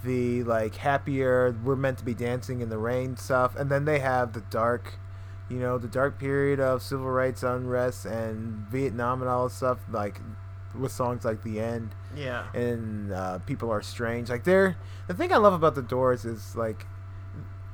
the 0.04 0.44
like 0.44 0.76
happier, 0.76 1.56
we're 1.64 1.76
meant 1.76 1.98
to 2.00 2.06
be 2.06 2.14
dancing 2.14 2.62
in 2.62 2.70
the 2.70 2.78
rain 2.78 3.16
stuff, 3.18 3.56
and 3.56 3.70
then 3.72 3.86
they 3.86 4.00
have 4.00 4.34
the 4.34 4.42
dark, 4.42 4.96
you 5.50 5.58
know, 5.58 5.78
the 5.78 5.88
dark 5.88 6.20
period 6.20 6.60
of 6.60 6.82
civil 6.84 7.10
rights 7.10 7.42
unrest 7.44 8.06
and 8.06 8.68
Vietnam 8.70 9.22
and 9.22 9.30
all 9.30 9.46
this 9.48 9.56
stuff. 9.58 9.80
Like 9.92 10.20
with 10.79 10.91
songs 10.91 11.25
like 11.25 11.44
"The 11.44 11.60
End" 11.60 11.96
yeah. 12.15 12.51
and 12.53 13.12
uh, 13.12 13.39
"People 13.39 13.72
Are 13.72 13.82
Strange." 13.82 14.29
Like 14.29 14.44
they're 14.44 14.77
the 15.08 15.13
thing 15.13 15.32
I 15.32 15.38
love 15.38 15.53
about 15.53 15.75
the 15.75 15.82
Doors 15.82 16.25
is 16.25 16.55
like 16.55 16.86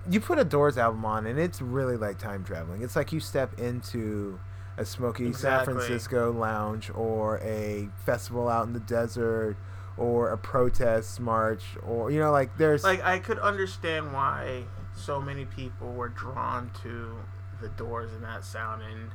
you 0.09 0.19
put 0.19 0.39
a 0.39 0.43
Doors 0.43 0.77
album 0.77 1.05
on 1.05 1.25
and 1.25 1.39
it's 1.39 1.61
really 1.61 1.97
like 1.97 2.17
time 2.17 2.43
traveling. 2.43 2.81
It's 2.81 2.95
like 2.95 3.11
you 3.11 3.19
step 3.19 3.59
into 3.59 4.39
a 4.77 4.85
smoky 4.85 5.31
San 5.33 5.65
Francisco 5.65 6.31
lounge 6.31 6.89
or 6.95 7.39
a 7.39 7.89
festival 8.05 8.47
out 8.47 8.65
in 8.65 8.73
the 8.73 8.79
desert 8.79 9.57
or 9.97 10.29
a 10.29 10.37
protest 10.37 11.19
march 11.19 11.63
or 11.85 12.09
you 12.09 12.17
know 12.17 12.31
like 12.31 12.57
there's 12.57 12.83
like 12.83 13.03
I 13.03 13.19
could 13.19 13.37
understand 13.39 14.13
why 14.13 14.63
so 14.95 15.19
many 15.21 15.45
people 15.45 15.91
were 15.91 16.09
drawn 16.09 16.71
to 16.83 17.17
the 17.61 17.69
Doors 17.69 18.11
and 18.11 18.23
that 18.23 18.43
sound, 18.43 18.81
and 18.81 19.11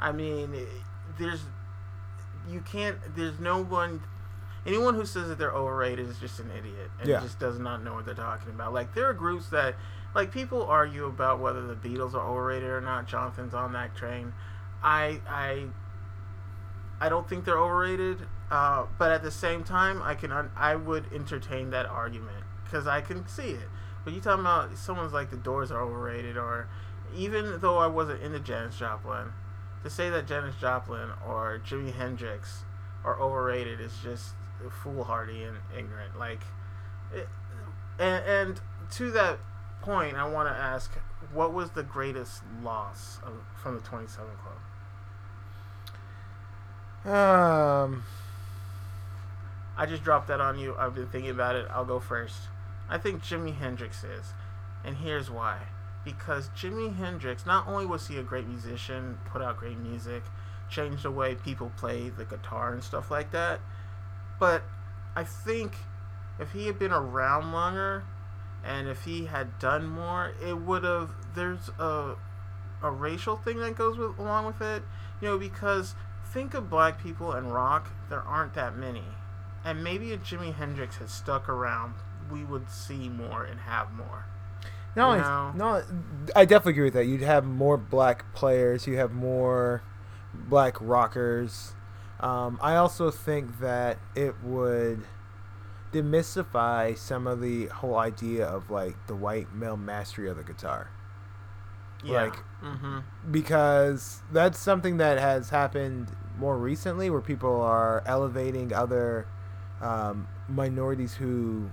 I 0.00 0.12
mean, 0.12 0.54
there's 1.18 1.42
you 2.48 2.60
can't. 2.60 2.98
There's 3.16 3.38
no 3.40 3.62
one. 3.62 4.02
Anyone 4.66 4.94
who 4.94 5.04
says 5.04 5.28
that 5.28 5.38
they're 5.38 5.52
overrated 5.52 6.08
is 6.08 6.18
just 6.18 6.40
an 6.40 6.50
idiot 6.56 6.90
and 6.98 7.06
Yeah. 7.08 7.20
just 7.20 7.38
does 7.38 7.58
not 7.58 7.82
know 7.82 7.92
what 7.94 8.06
they're 8.06 8.14
talking 8.14 8.48
about. 8.50 8.72
Like 8.72 8.94
there 8.94 9.04
are 9.08 9.12
groups 9.12 9.48
that, 9.50 9.74
like 10.14 10.30
people 10.32 10.64
argue 10.64 11.04
about 11.04 11.38
whether 11.38 11.66
the 11.66 11.74
Beatles 11.74 12.14
are 12.14 12.26
overrated 12.26 12.70
or 12.70 12.80
not. 12.80 13.06
Jonathan's 13.06 13.52
on 13.54 13.72
that 13.74 13.94
train. 13.94 14.32
I 14.82 15.20
I 15.28 15.66
I 17.00 17.08
don't 17.08 17.28
think 17.28 17.44
they're 17.44 17.58
overrated, 17.58 18.26
uh, 18.50 18.86
but 18.98 19.10
at 19.10 19.22
the 19.22 19.30
same 19.30 19.64
time, 19.64 20.00
I 20.02 20.14
can 20.14 20.32
I 20.56 20.76
would 20.76 21.12
entertain 21.12 21.70
that 21.70 21.86
argument 21.86 22.44
because 22.64 22.86
I 22.86 23.00
can 23.00 23.26
see 23.28 23.50
it. 23.50 23.68
But 24.04 24.12
you 24.14 24.20
talking 24.20 24.40
about 24.40 24.76
someone's 24.78 25.12
like 25.12 25.30
the 25.30 25.36
Doors 25.36 25.70
are 25.70 25.80
overrated, 25.80 26.36
or 26.38 26.68
even 27.14 27.58
though 27.60 27.78
I 27.78 27.86
wasn't 27.86 28.22
into 28.22 28.38
Janis 28.40 28.78
Joplin, 28.78 29.32
to 29.84 29.90
say 29.90 30.10
that 30.10 30.26
Janis 30.26 30.56
Joplin 30.60 31.10
or 31.24 31.60
Jimi 31.64 31.94
Hendrix 31.94 32.64
are 33.04 33.20
overrated 33.20 33.80
is 33.80 33.92
just 34.02 34.30
foolhardy 34.82 35.44
and 35.44 35.56
ignorant. 35.76 36.18
Like, 36.18 36.40
it, 37.14 37.28
and, 37.98 38.24
and 38.24 38.60
to 38.92 39.10
that 39.12 39.38
point, 39.82 40.16
I 40.16 40.26
want 40.26 40.48
to 40.48 40.54
ask, 40.54 40.90
what 41.32 41.52
was 41.52 41.70
the 41.70 41.82
greatest 41.82 42.42
loss 42.62 43.18
of, 43.22 43.32
from 43.62 43.76
the 43.76 43.82
Twenty 43.82 44.08
Seven 44.08 44.32
Club? 44.42 44.54
um 47.14 48.02
I 49.76 49.86
just 49.86 50.02
dropped 50.02 50.28
that 50.28 50.40
on 50.40 50.58
you. 50.58 50.74
I've 50.76 50.94
been 50.94 51.08
thinking 51.08 51.30
about 51.30 51.56
it. 51.56 51.66
I'll 51.70 51.84
go 51.84 52.00
first. 52.00 52.36
I 52.88 52.96
think 52.96 53.22
Jimi 53.22 53.54
Hendrix 53.54 54.04
is. 54.04 54.32
And 54.84 54.96
here's 54.96 55.30
why. 55.30 55.58
Because 56.04 56.50
Jimi 56.50 56.96
Hendrix, 56.96 57.46
not 57.46 57.66
only 57.66 57.86
was 57.86 58.08
he 58.08 58.18
a 58.18 58.22
great 58.22 58.46
musician, 58.46 59.18
put 59.24 59.40
out 59.40 59.56
great 59.56 59.78
music, 59.78 60.22
changed 60.68 61.04
the 61.04 61.10
way 61.10 61.34
people 61.34 61.72
play 61.76 62.10
the 62.10 62.24
guitar 62.24 62.72
and 62.72 62.82
stuff 62.82 63.10
like 63.10 63.30
that, 63.32 63.60
but 64.38 64.62
I 65.16 65.24
think 65.24 65.76
if 66.38 66.52
he 66.52 66.66
had 66.66 66.78
been 66.78 66.92
around 66.92 67.52
longer 67.52 68.04
and 68.64 68.88
if 68.88 69.04
he 69.04 69.26
had 69.26 69.58
done 69.58 69.86
more, 69.86 70.32
it 70.44 70.58
would 70.58 70.84
have. 70.84 71.10
There's 71.34 71.70
a, 71.78 72.16
a 72.82 72.90
racial 72.90 73.36
thing 73.36 73.58
that 73.60 73.76
goes 73.76 73.98
with, 73.98 74.18
along 74.18 74.46
with 74.46 74.60
it. 74.60 74.82
You 75.20 75.28
know, 75.28 75.38
because 75.38 75.94
think 76.24 76.54
of 76.54 76.70
black 76.70 77.02
people 77.02 77.32
and 77.32 77.52
rock, 77.52 77.90
there 78.08 78.22
aren't 78.22 78.54
that 78.54 78.76
many 78.76 79.04
and 79.64 79.82
maybe 79.82 80.12
if 80.12 80.22
Jimi 80.22 80.54
Hendrix 80.54 80.96
had 80.96 81.08
stuck 81.08 81.48
around, 81.48 81.94
we 82.30 82.44
would 82.44 82.70
see 82.70 83.08
more 83.08 83.44
and 83.44 83.60
have 83.60 83.92
more. 83.92 84.26
No 84.96 85.14
You 85.14 85.20
know? 85.20 85.52
no 85.54 85.82
I 86.36 86.44
definitely 86.44 86.72
agree 86.72 86.84
with 86.84 86.94
that. 86.94 87.06
You'd 87.06 87.22
have 87.22 87.44
more 87.44 87.76
black 87.76 88.32
players. 88.34 88.86
You 88.86 88.96
have 88.96 89.12
more 89.12 89.82
black 90.34 90.76
rockers. 90.80 91.74
Um, 92.20 92.58
I 92.62 92.76
also 92.76 93.10
think 93.10 93.60
that 93.60 93.98
it 94.14 94.34
would 94.42 95.04
demystify 95.92 96.96
some 96.96 97.26
of 97.26 97.40
the 97.40 97.66
whole 97.66 97.96
idea 97.96 98.46
of 98.46 98.70
like 98.70 98.96
the 99.06 99.14
white 99.14 99.52
male 99.54 99.76
mastery 99.76 100.28
of 100.28 100.36
the 100.36 100.42
guitar. 100.42 100.90
Yeah. 102.04 102.24
Like- 102.24 102.42
mm-hmm. 102.62 102.98
because 103.30 104.22
that's 104.32 104.58
something 104.58 104.96
that 104.98 105.18
has 105.18 105.50
happened 105.50 106.14
more 106.38 106.58
recently 106.58 107.10
where 107.10 107.20
people 107.20 107.60
are 107.60 108.02
elevating 108.06 108.72
other 108.72 109.26
um, 109.80 110.26
minorities 110.48 111.14
who 111.14 111.70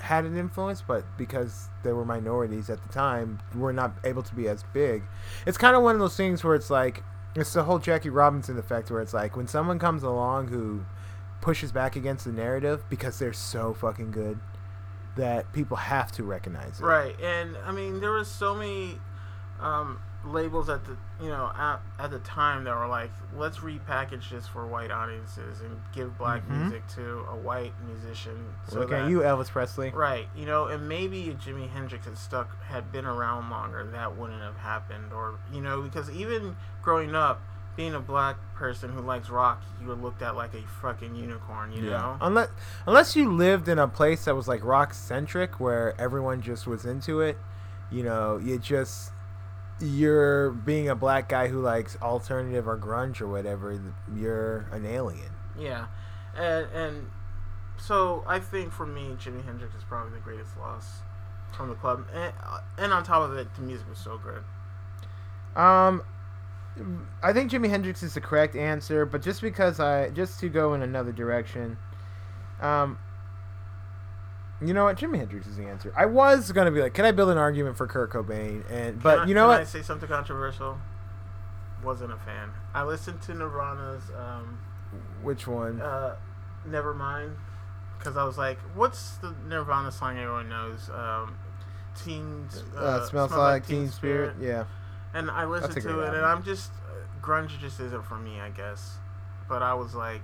had 0.00 0.24
an 0.24 0.36
influence 0.36 0.82
but 0.86 1.04
because 1.16 1.68
they 1.82 1.92
were 1.92 2.04
minorities 2.04 2.70
at 2.70 2.82
the 2.86 2.92
time 2.92 3.40
we 3.54 3.60
were 3.60 3.72
not 3.72 3.92
able 4.04 4.22
to 4.22 4.34
be 4.34 4.48
as 4.48 4.64
big. 4.72 5.02
It's 5.46 5.58
kind 5.58 5.76
of 5.76 5.82
one 5.82 5.94
of 5.94 6.00
those 6.00 6.16
things 6.16 6.44
where 6.44 6.54
it's 6.54 6.70
like 6.70 7.02
it's 7.34 7.52
the 7.52 7.62
whole 7.62 7.78
jackie 7.78 8.08
robinson 8.08 8.58
effect 8.58 8.90
where 8.90 9.00
it's 9.00 9.12
like 9.12 9.36
when 9.36 9.46
someone 9.46 9.78
comes 9.78 10.02
along 10.02 10.48
who 10.48 10.84
pushes 11.40 11.70
back 11.70 11.94
against 11.94 12.24
the 12.24 12.32
narrative 12.32 12.82
because 12.88 13.18
they're 13.18 13.32
so 13.32 13.74
fucking 13.74 14.10
good 14.10 14.40
that 15.16 15.52
people 15.52 15.76
have 15.76 16.12
to 16.12 16.22
recognize 16.22 16.80
it. 16.80 16.84
Right, 16.84 17.18
and 17.20 17.56
I 17.64 17.72
mean 17.72 18.00
there 18.00 18.12
was 18.12 18.28
so 18.28 18.54
many 18.54 18.98
um, 19.60 20.00
labels 20.24 20.68
at 20.68 20.84
the 20.84 20.96
you 21.22 21.28
know 21.28 21.50
at, 21.56 21.80
at 21.98 22.10
the 22.10 22.18
time 22.20 22.64
that 22.64 22.76
were 22.76 22.86
like, 22.88 23.10
let's 23.36 23.58
repackage 23.58 24.30
this 24.30 24.46
for 24.46 24.66
white 24.66 24.90
audiences 24.90 25.60
and 25.60 25.80
give 25.94 26.18
black 26.18 26.42
Mhm. 26.48 26.58
music 26.60 26.86
to 26.96 27.20
a 27.30 27.36
white 27.36 27.72
musician. 27.86 28.54
So 28.66 28.80
look 28.80 28.92
at 28.92 29.08
you 29.08 29.20
elvis 29.20 29.48
presley 29.50 29.90
Right, 29.90 30.28
you 30.36 30.44
know, 30.44 30.66
and 30.66 30.88
maybe 30.88 31.28
if 31.30 31.36
Jimi 31.38 31.70
Hendrix 31.70 32.04
had 32.06 32.18
stuck 32.18 32.62
had 32.64 32.90
been 32.92 33.04
around 33.06 33.50
longer, 33.50 33.84
that 33.84 34.16
wouldn't 34.16 34.42
have 34.42 34.56
happened, 34.56 35.12
or 35.12 35.34
you 35.52 35.60
know, 35.60 35.82
because 35.82 36.10
even 36.10 36.56
growing 36.82 37.14
up, 37.14 37.40
being 37.76 37.94
a 37.94 38.00
black 38.00 38.36
person 38.56 38.90
who 38.90 39.00
likes 39.00 39.30
rock, 39.30 39.62
you 39.80 39.86
were 39.86 39.94
looked 39.94 40.20
at 40.20 40.34
like 40.34 40.52
a 40.52 40.62
fucking 40.82 41.14
unicorn, 41.14 41.70
you 41.72 41.82
know. 41.82 42.18
Unless 42.20 42.48
unless 42.88 43.14
you 43.14 43.32
lived 43.32 43.68
in 43.68 43.78
a 43.78 43.86
place 43.86 44.24
that 44.24 44.34
was 44.34 44.48
like 44.48 44.64
rock 44.64 44.92
centric 44.92 45.60
where 45.60 45.94
everyone 45.98 46.42
just 46.42 46.66
was 46.66 46.84
into 46.84 47.20
it, 47.20 47.38
you 47.88 48.02
know, 48.02 48.36
you 48.38 48.58
just 48.58 49.12
you're 49.80 50.50
being 50.50 50.88
a 50.88 50.94
black 50.94 51.28
guy 51.28 51.48
who 51.48 51.60
likes 51.60 51.96
alternative 52.02 52.68
or 52.68 52.76
grunge 52.76 53.20
or 53.20 53.28
whatever, 53.28 53.80
you're 54.14 54.66
an 54.72 54.84
alien. 54.86 55.30
Yeah, 55.58 55.86
and 56.36 56.66
and 56.72 57.10
so 57.76 58.24
I 58.26 58.38
think 58.40 58.72
for 58.72 58.86
me, 58.86 59.16
Jimi 59.18 59.44
Hendrix 59.44 59.74
is 59.74 59.84
probably 59.84 60.12
the 60.12 60.20
greatest 60.24 60.56
loss 60.56 61.00
from 61.56 61.68
the 61.68 61.74
club, 61.74 62.06
and 62.12 62.32
uh, 62.44 62.60
and 62.76 62.92
on 62.92 63.02
top 63.02 63.22
of 63.22 63.36
it, 63.36 63.54
the 63.54 63.62
music 63.62 63.88
was 63.88 63.98
so 63.98 64.18
good. 64.18 64.42
Um 65.60 66.02
I 67.22 67.32
think 67.32 67.50
Jimi 67.50 67.68
Hendrix 67.68 68.02
is 68.02 68.14
the 68.14 68.20
correct 68.20 68.54
answer, 68.54 69.04
but 69.04 69.22
just 69.22 69.40
because 69.40 69.80
I 69.80 70.10
just 70.10 70.38
to 70.40 70.48
go 70.48 70.74
in 70.74 70.82
another 70.82 71.12
direction, 71.12 71.76
um 72.60 72.98
you 74.60 74.74
know 74.74 74.84
what? 74.84 74.96
Jimi 74.98 75.18
Hendrix 75.18 75.46
is 75.46 75.56
the 75.56 75.66
answer. 75.66 75.92
I 75.96 76.06
was 76.06 76.50
gonna 76.52 76.70
be 76.70 76.80
like, 76.80 76.94
can 76.94 77.04
I 77.04 77.12
build 77.12 77.30
an 77.30 77.38
argument 77.38 77.76
for 77.76 77.86
Kurt 77.86 78.10
Cobain? 78.12 78.68
And 78.70 79.02
but 79.02 79.20
I- 79.20 79.24
you 79.26 79.34
know 79.34 79.42
can 79.42 79.48
what? 79.48 79.60
I 79.60 79.64
say 79.64 79.82
something 79.82 80.08
controversial? 80.08 80.78
Wasn't 81.84 82.12
a 82.12 82.16
fan. 82.16 82.50
I 82.74 82.82
listened 82.82 83.22
to 83.22 83.34
Nirvana's 83.34 84.02
um, 84.16 84.58
Which 85.22 85.46
one? 85.46 85.80
uh, 85.80 86.16
never 86.66 86.92
mind. 86.92 87.36
because 87.98 88.16
I 88.16 88.24
was 88.24 88.36
like, 88.36 88.58
what's 88.74 89.16
the 89.18 89.34
Nirvana 89.46 89.92
song 89.92 90.18
everyone 90.18 90.48
knows? 90.48 90.90
Um, 90.90 91.36
Teens. 91.96 92.62
uh, 92.76 93.04
smells, 93.06 93.32
like, 93.32 93.66
Teen 93.66 93.88
Spirit. 93.90 94.36
Yeah. 94.40 94.64
And 95.14 95.30
I 95.30 95.44
listened 95.46 95.82
to 95.82 96.00
it, 96.00 96.14
and. 96.14 96.24
I'm 96.24 96.42
just 96.44 96.70
uh, 96.88 97.24
grunge 97.24 97.58
just 97.60 97.80
isn't 97.80 98.04
for 98.04 98.16
me, 98.16 98.40
I 98.40 98.50
guess. 98.50 98.96
But 99.48 99.62
I 99.62 99.74
was 99.74 99.94
like, 99.94 100.20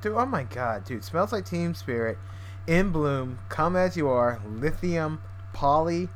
Dude, 0.00 0.12
oh 0.12 0.26
my 0.26 0.44
god, 0.44 0.84
dude. 0.84 1.02
Smells 1.04 1.32
like 1.32 1.44
Team 1.44 1.74
Spirit. 1.74 2.16
In 2.66 2.90
Bloom, 2.90 3.38
Come 3.48 3.76
As 3.76 3.96
You 3.96 4.08
Are, 4.08 4.40
Lithium, 4.46 5.20
Polly, 5.52 6.08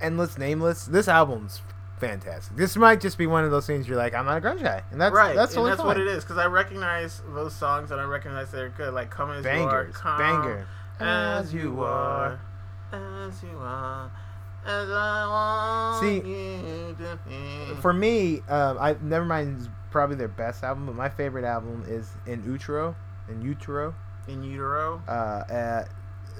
Endless 0.00 0.36
Nameless. 0.38 0.86
This 0.86 1.08
album's 1.08 1.62
fantastic. 1.98 2.56
This 2.56 2.76
might 2.76 3.00
just 3.00 3.16
be 3.16 3.26
one 3.26 3.44
of 3.44 3.50
those 3.50 3.66
things 3.66 3.86
you're 3.88 3.96
like, 3.96 4.14
I'm 4.14 4.26
not 4.26 4.38
a 4.38 4.40
grunge 4.40 4.62
guy, 4.62 4.82
and 4.90 5.00
that's 5.00 5.14
right, 5.14 5.34
that's 5.34 5.56
and 5.56 5.66
that's 5.66 5.82
what 5.82 5.98
it 5.98 6.06
is. 6.06 6.24
Because 6.24 6.38
I 6.38 6.46
recognize 6.46 7.22
those 7.28 7.54
songs 7.54 7.90
and 7.90 8.00
I 8.00 8.04
recognize 8.04 8.50
they're 8.50 8.68
good. 8.70 8.92
Like 8.92 9.10
"Come 9.10 9.30
as 9.30 9.44
You 9.44 9.50
Are," 9.50 9.84
"Come 9.86 10.18
banger. 10.18 10.66
as 11.00 11.54
You 11.54 11.82
Are, 11.82 12.40
as 12.92 13.42
You 13.42 13.56
Are, 13.58 14.10
as 14.66 14.90
I 14.90 15.26
want 15.28 16.00
See, 16.02 16.16
you 16.28 16.96
to 16.98 17.18
be. 17.28 17.80
For 17.80 17.92
me, 17.92 18.40
um, 18.48 18.78
I 18.80 18.96
never 19.00 19.24
mind. 19.24 19.60
is 19.60 19.68
Probably 19.90 20.16
their 20.16 20.26
best 20.26 20.64
album, 20.64 20.86
but 20.86 20.96
my 20.96 21.08
favorite 21.08 21.44
album 21.44 21.84
is 21.86 22.10
In 22.26 22.42
Utero, 22.44 22.96
In 23.28 23.40
Utero, 23.42 23.94
in 24.28 24.42
utero. 24.42 25.02
uh, 25.08 25.44
at, 25.48 25.88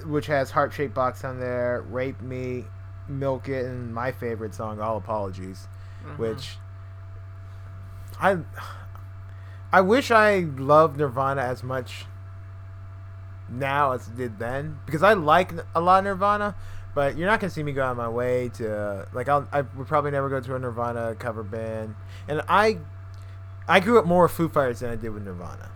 which 0.07 0.27
has 0.27 0.51
Heart 0.51 0.73
Shaped 0.73 0.95
Box 0.95 1.25
on 1.25 1.39
there, 1.41 1.83
Rape 1.89 2.21
Me, 2.21 2.65
Milk 3.09 3.49
It, 3.49 3.67
and 3.67 3.95
my 3.95 4.13
favorite 4.13 4.55
song, 4.55 4.81
All 4.81 4.97
Apologies. 4.97 5.69
Mhm. 6.05 6.19
which 6.19 6.59
I 8.21 8.39
I 9.73 9.81
wish 9.81 10.11
I 10.11 10.41
loved 10.57 10.99
Nirvana 10.99 11.41
as 11.43 11.63
much 11.63 12.05
now 13.49 13.93
as 13.93 14.09
I 14.13 14.17
did 14.17 14.39
then 14.39 14.79
because 14.87 15.03
I 15.03 15.15
like 15.15 15.53
a 15.75 15.81
lot 15.81 15.99
of 15.99 16.05
Nirvana, 16.05 16.55
but 16.95 17.17
you're 17.17 17.27
not 17.29 17.41
gonna 17.41 17.51
see 17.51 17.63
me 17.63 17.73
go 17.73 17.85
out 17.85 17.93
of 17.93 17.97
my 17.97 18.09
way 18.09 18.51
to 18.55 19.07
like 19.13 19.29
I'll, 19.29 19.49
I 19.53 19.63
would 19.63 19.87
probably 19.87 20.11
never 20.11 20.29
go 20.29 20.41
to 20.41 20.55
a 20.55 20.59
Nirvana 20.59 21.15
cover 21.19 21.43
band, 21.43 21.95
and 22.29 22.43
I 22.49 22.79
I 23.67 23.81
grew 23.81 23.99
up 23.99 24.05
more 24.07 24.25
with 24.25 24.33
Foo 24.33 24.49
Fighters 24.49 24.81
than 24.81 24.91
I 24.91 24.97
did 24.97 25.09
with 25.11 25.25
Nirvana, 25.25 25.71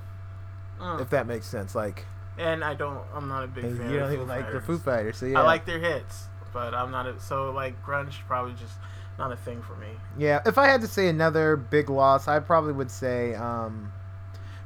Mm. 0.80 1.00
if 1.00 1.10
that 1.10 1.26
makes 1.26 1.46
sense. 1.46 1.74
Like 1.74 2.04
and 2.38 2.64
I 2.64 2.74
don't. 2.74 3.04
I'm 3.14 3.28
not 3.28 3.44
a 3.44 3.48
big 3.48 3.64
fan. 3.64 3.90
you 3.90 3.98
don't 3.98 4.08
of 4.08 4.12
even 4.12 4.28
like 4.28 4.50
the. 4.50 4.60
Foo 4.60 4.78
Fighters, 4.78 5.18
so 5.18 5.26
yeah. 5.26 5.40
I 5.40 5.42
like 5.42 5.66
their 5.66 5.80
hits, 5.80 6.26
but 6.52 6.72
I'm 6.72 6.90
not 6.90 7.06
a, 7.06 7.20
so 7.20 7.50
like 7.50 7.84
grunge. 7.84 8.14
Probably 8.26 8.54
just 8.54 8.74
not 9.18 9.32
a 9.32 9.36
thing 9.36 9.60
for 9.62 9.74
me. 9.76 9.88
Yeah, 10.16 10.40
if 10.46 10.56
I 10.56 10.68
had 10.68 10.80
to 10.82 10.86
say 10.86 11.08
another 11.08 11.56
big 11.56 11.90
loss, 11.90 12.28
I 12.28 12.38
probably 12.38 12.72
would 12.72 12.90
say 12.90 13.34
um, 13.34 13.92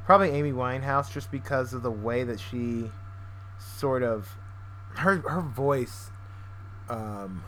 probably 0.05 0.29
Amy 0.29 0.51
Winehouse, 0.51 1.11
just 1.11 1.31
because 1.31 1.73
of 1.73 1.81
the 1.81 1.91
way 1.91 2.23
that 2.23 2.39
she 2.39 2.91
sort 3.57 4.03
of 4.03 4.29
her 4.95 5.17
her 5.27 5.41
voice 5.41 6.11
um, 6.89 7.43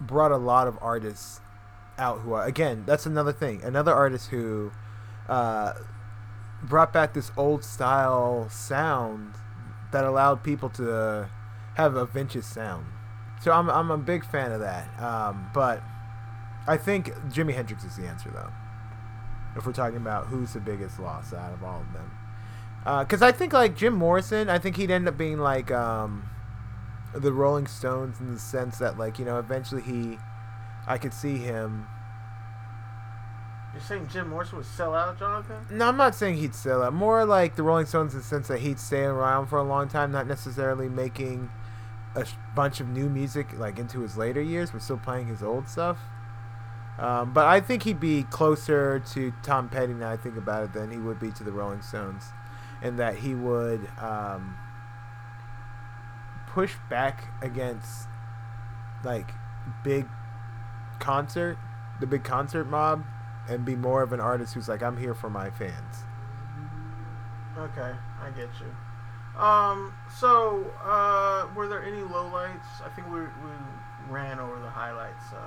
brought 0.00 0.32
a 0.32 0.38
lot 0.38 0.66
of 0.66 0.78
artists 0.80 1.40
out 1.98 2.20
who 2.20 2.32
are 2.32 2.46
again 2.46 2.82
that's 2.86 3.04
another 3.04 3.32
thing 3.32 3.62
another 3.62 3.92
artist 3.92 4.30
who 4.30 4.72
uh, 5.28 5.74
brought 6.62 6.92
back 6.92 7.14
this 7.14 7.30
old 7.36 7.64
style 7.64 8.48
sound 8.50 9.34
that 9.92 10.04
allowed 10.04 10.42
people 10.42 10.68
to 10.68 11.28
have 11.76 11.96
a 11.96 12.06
vintage 12.06 12.44
sound 12.44 12.86
so 13.40 13.52
I'm, 13.52 13.70
I'm 13.70 13.90
a 13.90 13.96
big 13.96 14.24
fan 14.24 14.52
of 14.52 14.60
that. 14.60 14.86
Um, 15.02 15.50
but 15.54 15.82
I 16.66 16.76
think 16.76 17.12
Jimi 17.30 17.54
Hendrix 17.54 17.84
is 17.84 17.96
the 17.96 18.06
answer, 18.06 18.30
though. 18.30 18.50
If 19.56 19.66
we're 19.66 19.72
talking 19.72 19.96
about 19.96 20.26
who's 20.26 20.52
the 20.52 20.60
biggest 20.60 21.00
loss 21.00 21.32
out 21.32 21.52
of 21.52 21.64
all 21.64 21.80
of 21.80 21.92
them. 21.92 22.10
Because 23.04 23.22
I 23.22 23.32
think, 23.32 23.52
like, 23.52 23.76
Jim 23.76 23.94
Morrison, 23.94 24.48
I 24.48 24.58
think 24.58 24.76
he'd 24.76 24.90
end 24.90 25.08
up 25.08 25.16
being 25.16 25.38
like 25.38 25.70
um, 25.70 26.28
the 27.14 27.32
Rolling 27.32 27.66
Stones 27.66 28.20
in 28.20 28.32
the 28.32 28.38
sense 28.38 28.78
that, 28.78 28.98
like, 28.98 29.18
you 29.18 29.24
know, 29.24 29.38
eventually 29.38 29.82
he. 29.82 30.18
I 30.86 30.98
could 30.98 31.12
see 31.12 31.36
him. 31.36 31.86
You're 33.72 33.82
saying 33.82 34.08
Jim 34.08 34.30
Morrison 34.30 34.58
would 34.58 34.66
sell 34.66 34.94
out, 34.94 35.18
Jonathan? 35.18 35.64
No, 35.70 35.88
I'm 35.88 35.96
not 35.96 36.14
saying 36.14 36.38
he'd 36.38 36.54
sell 36.54 36.82
out. 36.82 36.92
More 36.92 37.24
like 37.24 37.54
the 37.54 37.62
Rolling 37.62 37.86
Stones 37.86 38.14
in 38.14 38.20
the 38.20 38.24
sense 38.24 38.48
that 38.48 38.60
he'd 38.60 38.80
stay 38.80 39.02
around 39.02 39.46
for 39.46 39.58
a 39.58 39.62
long 39.62 39.88
time, 39.88 40.10
not 40.10 40.26
necessarily 40.26 40.88
making 40.88 41.50
a 42.16 42.26
bunch 42.56 42.80
of 42.80 42.88
new 42.88 43.08
music 43.08 43.56
like 43.58 43.78
into 43.78 44.00
his 44.00 44.16
later 44.16 44.42
years, 44.42 44.72
but 44.72 44.82
still 44.82 44.98
playing 44.98 45.28
his 45.28 45.42
old 45.42 45.68
stuff. 45.68 45.98
Um, 46.98 47.32
but 47.32 47.46
I 47.46 47.60
think 47.60 47.84
he'd 47.84 48.00
be 48.00 48.24
closer 48.24 48.98
to 49.12 49.32
Tom 49.42 49.68
Petty 49.68 49.94
now 49.94 50.10
I 50.10 50.16
think 50.16 50.36
about 50.36 50.64
it 50.64 50.72
than 50.72 50.90
he 50.90 50.98
would 50.98 51.20
be 51.20 51.30
to 51.32 51.44
the 51.44 51.52
Rolling 51.52 51.80
Stones, 51.80 52.24
in 52.82 52.96
that 52.96 53.16
he 53.16 53.34
would 53.34 53.88
um, 53.98 54.58
push 56.48 56.74
back 56.90 57.28
against 57.40 58.08
like 59.04 59.30
big 59.84 60.06
concert, 60.98 61.56
the 62.00 62.06
big 62.06 62.24
concert 62.24 62.64
mob, 62.64 63.04
and 63.48 63.64
be 63.64 63.76
more 63.76 64.02
of 64.02 64.12
an 64.12 64.20
artist 64.20 64.54
who's 64.54 64.68
like, 64.68 64.82
I'm 64.82 64.96
here 64.96 65.14
for 65.14 65.30
my 65.30 65.50
fans. 65.50 66.04
Okay, 67.58 67.92
I 68.22 68.30
get 68.30 68.48
you. 68.60 69.40
Um, 69.40 69.92
so, 70.18 70.70
uh, 70.84 71.46
were 71.54 71.68
there 71.68 71.82
any 71.82 72.02
lowlights? 72.02 72.82
I 72.84 72.88
think 72.94 73.08
we, 73.08 73.20
we 73.20 73.50
ran 74.08 74.38
over 74.38 74.60
the 74.60 74.70
highlights, 74.70 75.22
so. 75.30 75.38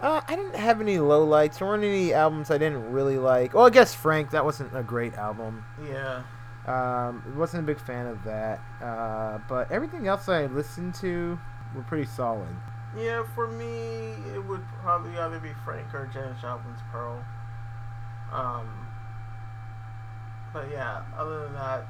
Uh, 0.00 0.20
I 0.26 0.36
didn't 0.36 0.56
have 0.56 0.80
any 0.80 0.96
lowlights. 0.96 1.58
There 1.58 1.68
weren't 1.68 1.84
any 1.84 2.14
albums 2.14 2.50
I 2.50 2.58
didn't 2.58 2.90
really 2.90 3.18
like. 3.18 3.52
Well, 3.52 3.66
I 3.66 3.70
guess 3.70 3.94
Frank, 3.94 4.30
that 4.30 4.44
wasn't 4.44 4.74
a 4.74 4.82
great 4.82 5.14
album. 5.14 5.64
Yeah. 5.86 6.22
Um, 6.66 7.22
wasn't 7.36 7.64
a 7.64 7.66
big 7.66 7.78
fan 7.78 8.06
of 8.06 8.24
that. 8.24 8.60
Uh, 8.82 9.38
but 9.48 9.70
everything 9.70 10.06
else 10.06 10.28
I 10.28 10.46
listened 10.46 10.94
to 10.96 11.38
were 11.74 11.82
pretty 11.82 12.06
solid. 12.06 12.48
Yeah, 12.96 13.22
for 13.34 13.46
me, 13.46 14.14
it 14.34 14.44
would 14.46 14.64
probably 14.82 15.16
either 15.16 15.38
be 15.38 15.52
Frank 15.64 15.94
or 15.94 16.06
Janis 16.12 16.40
Joplin's 16.40 16.80
Pearl. 16.90 17.24
Um, 18.32 18.88
but 20.52 20.70
yeah, 20.70 21.02
other 21.16 21.44
than 21.44 21.54
that, 21.54 21.86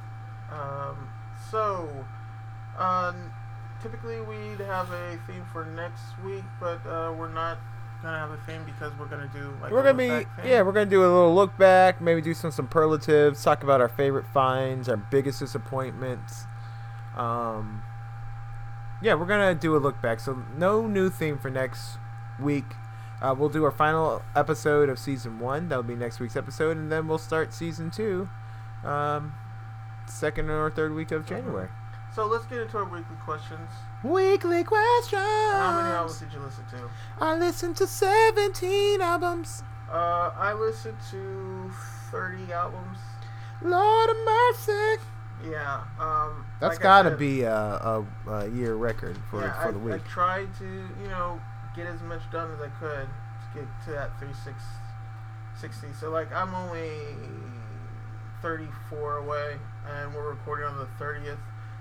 um, 0.53 1.09
so, 1.51 1.89
uh, 2.79 3.13
typically 3.83 4.21
we'd 4.21 4.61
have 4.61 4.91
a 4.91 5.19
theme 5.27 5.45
for 5.53 5.65
next 5.65 6.19
week, 6.25 6.45
but 6.61 6.85
uh, 6.87 7.13
we're 7.17 7.33
not 7.33 7.59
gonna 8.03 8.19
have 8.19 8.31
a 8.31 8.39
theme 8.47 8.65
because 8.65 8.93
we're 8.99 9.07
gonna 9.07 9.31
do 9.33 9.55
like 9.63 9.71
we're 9.71 9.83
gonna 9.83 9.97
be 9.97 10.27
yeah, 10.45 10.63
we're 10.63 10.73
gonna 10.73 10.87
do 10.87 11.01
a 11.01 11.07
little 11.09 11.35
look 11.35 11.57
back, 11.59 12.01
maybe 12.01 12.21
do 12.21 12.35
some 12.35 12.51
superlatives, 12.51 13.43
talk 13.43 13.63
about 13.63 13.81
our 13.81 13.89
favorite 13.89 14.27
finds, 14.33 14.89
our 14.89 14.97
biggest 14.97 15.39
disappointments. 15.39 16.45
Um, 17.17 17.83
yeah, 19.03 19.15
we're 19.15 19.27
gonna 19.27 19.55
do 19.55 19.77
a 19.77 19.79
look 19.79 20.01
back. 20.01 20.21
So 20.21 20.43
no 20.57 20.87
new 20.87 21.11
theme 21.11 21.39
for 21.39 21.51
next 21.51 21.99
week. 22.41 22.65
Uh, 23.21 23.35
we'll 23.37 23.49
do 23.51 23.65
our 23.65 23.71
final 23.71 24.23
episode 24.35 24.89
of 24.89 24.99
season 24.99 25.39
one. 25.39 25.69
That'll 25.69 25.83
be 25.83 25.95
next 25.95 26.21
week's 26.21 26.37
episode, 26.37 26.77
and 26.77 26.91
then 26.91 27.07
we'll 27.07 27.19
start 27.19 27.53
season 27.53 27.91
two, 27.91 28.29
um, 28.85 29.35
second 30.07 30.49
or 30.51 30.71
third 30.71 30.95
week 30.95 31.11
of 31.11 31.27
January. 31.27 31.69
So 32.15 32.27
let's 32.27 32.47
get 32.47 32.61
into 32.61 32.79
our 32.79 32.85
weekly 32.85 33.17
questions. 33.25 33.71
Weekly 34.03 34.65
questions. 34.65 35.23
How 35.23 35.83
many 35.83 35.95
albums 35.95 36.19
did 36.19 36.33
you 36.33 36.41
listen 36.41 36.65
to? 36.71 36.91
I 37.21 37.37
listened 37.37 37.77
to 37.77 37.87
seventeen 37.87 39.01
albums. 39.01 39.63
Uh, 39.91 40.31
I 40.37 40.53
listened 40.53 40.99
to 41.11 41.69
30 42.13 42.53
albums. 42.53 42.99
Lord 43.61 44.11
of 44.11 44.17
mercy. 44.25 45.03
Yeah. 45.49 45.83
Um, 45.99 46.45
That's 46.61 46.75
like 46.77 46.83
got 46.83 47.03
to 47.03 47.17
be 47.17 47.43
a, 47.43 47.55
a, 47.55 48.07
a 48.29 48.49
year 48.49 48.75
record 48.75 49.17
for 49.31 49.41
yeah, 49.41 49.63
for 49.63 49.69
I, 49.69 49.71
the 49.73 49.79
week. 49.79 49.95
I 49.95 49.99
tried 50.09 50.55
to, 50.59 50.65
you 50.65 51.09
know, 51.09 51.41
get 51.75 51.87
as 51.87 52.03
much 52.03 52.21
done 52.31 52.51
as 52.53 52.61
I 52.61 52.69
could 52.79 53.07
to 53.09 53.59
get 53.59 53.67
to 53.87 53.91
that 53.93 54.19
3660. 54.19 55.89
So, 55.99 56.11
like, 56.11 56.33
I'm 56.33 56.55
only 56.55 56.91
34 58.43 59.19
away, 59.19 59.57
and 59.89 60.15
we're 60.15 60.31
recording 60.31 60.67
on 60.67 60.79
the 60.79 60.89
30th. 61.03 61.39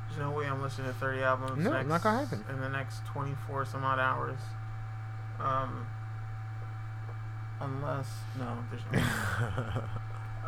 There's 0.08 0.20
no 0.20 0.32
way 0.32 0.46
I'm 0.48 0.62
listening 0.62 0.88
to 0.88 0.94
30 0.94 1.22
albums 1.22 1.64
No, 1.64 1.72
next, 1.72 1.88
not 1.88 2.02
gonna 2.04 2.26
happen. 2.26 2.44
in 2.50 2.62
the 2.62 2.70
next 2.70 3.06
24 3.08 3.66
some 3.66 3.84
odd 3.84 4.00
hours. 4.00 4.40
Um, 5.40 5.86
unless, 7.62 8.08
no, 8.38 8.58
there's 8.72 8.82
no. 8.92 9.00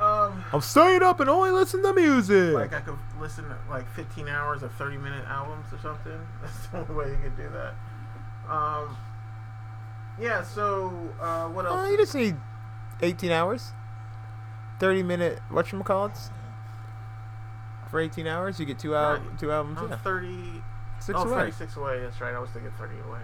um, 0.01 0.43
I'm 0.51 0.61
staying 0.61 1.03
up 1.03 1.19
and 1.19 1.29
only 1.29 1.51
listen 1.51 1.83
to 1.83 1.93
music. 1.93 2.53
like 2.53 2.73
I 2.73 2.81
could 2.81 2.97
listen 3.19 3.45
to 3.45 3.57
like 3.69 3.87
15 3.95 4.27
hours 4.27 4.63
of 4.63 4.73
30 4.73 4.97
minute 4.97 5.23
albums 5.27 5.65
or 5.71 5.79
something. 5.79 6.19
That's 6.41 6.67
the 6.67 6.77
only 6.79 6.93
way 6.95 7.11
you 7.11 7.17
could 7.21 7.37
do 7.37 7.49
that. 7.49 7.73
Um, 8.51 8.97
yeah. 10.19 10.43
So 10.43 10.87
uh, 11.21 11.47
what 11.49 11.65
else? 11.65 11.87
Uh, 11.87 11.91
you 11.91 11.97
just 11.97 12.15
need 12.15 12.35
18 13.01 13.31
hours. 13.31 13.71
30 14.79 15.03
minute 15.03 15.39
whatchamacallits. 15.51 16.29
For 17.91 17.99
18 17.99 18.25
hours, 18.25 18.59
you 18.59 18.65
get 18.65 18.79
two 18.79 18.95
al- 18.95 19.17
Right. 19.17 19.37
two 19.39 19.51
albums. 19.51 19.77
I'm 19.79 19.89
Yeah. 19.89 19.97
30. 19.97 20.63
Six 20.99 21.19
oh, 21.19 21.23
away. 21.23 21.39
36 21.51 21.75
away. 21.77 21.99
That's 21.99 22.21
right. 22.21 22.33
I 22.33 22.39
was 22.39 22.49
thinking 22.51 22.71
30 22.77 22.99
away. 23.07 23.19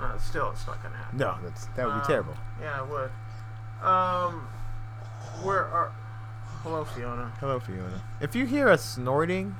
Uh, 0.00 0.16
still, 0.18 0.50
it's 0.50 0.66
not 0.66 0.82
gonna 0.82 0.96
happen. 0.96 1.18
No, 1.18 1.36
that's 1.42 1.66
that 1.76 1.86
would 1.86 1.94
be 1.94 2.00
Um, 2.00 2.06
terrible. 2.06 2.34
Yeah, 2.60 2.82
it 2.82 2.88
would. 2.88 3.10
Um, 3.86 4.48
where 5.42 5.64
are? 5.64 5.92
Hello, 6.62 6.84
Fiona. 6.84 7.32
Hello, 7.40 7.60
Fiona. 7.60 8.02
If 8.20 8.34
you 8.34 8.46
hear 8.46 8.68
us 8.68 8.84
snorting, 8.84 9.54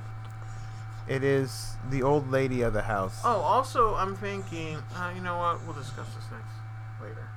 it 1.09 1.23
is 1.23 1.77
the 1.90 2.03
old 2.03 2.31
lady 2.31 2.62
of 2.62 2.73
the 2.73 2.83
house. 2.83 3.21
Oh, 3.25 3.40
also, 3.40 3.95
I'm 3.95 4.16
thinking. 4.16 4.79
Uh, 4.95 5.12
you 5.14 5.21
know 5.21 5.38
what? 5.38 5.64
We'll 5.64 5.75
discuss 5.75 6.07
this 6.14 6.25
next 6.33 6.53
later. 7.01 7.29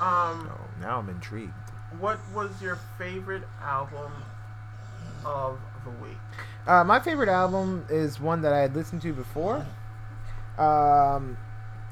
Um. 0.00 0.50
Oh, 0.52 0.60
now 0.80 0.98
I'm 0.98 1.08
intrigued. 1.08 1.52
What 1.98 2.18
was 2.34 2.50
your 2.60 2.78
favorite 2.98 3.44
album 3.62 4.12
of 5.24 5.58
the 5.84 5.90
week? 6.04 6.18
Uh, 6.66 6.84
my 6.84 6.98
favorite 6.98 7.28
album 7.28 7.86
is 7.88 8.20
one 8.20 8.42
that 8.42 8.52
I 8.52 8.58
had 8.58 8.74
listened 8.74 9.00
to 9.02 9.12
before. 9.12 9.64
Um, 10.58 11.38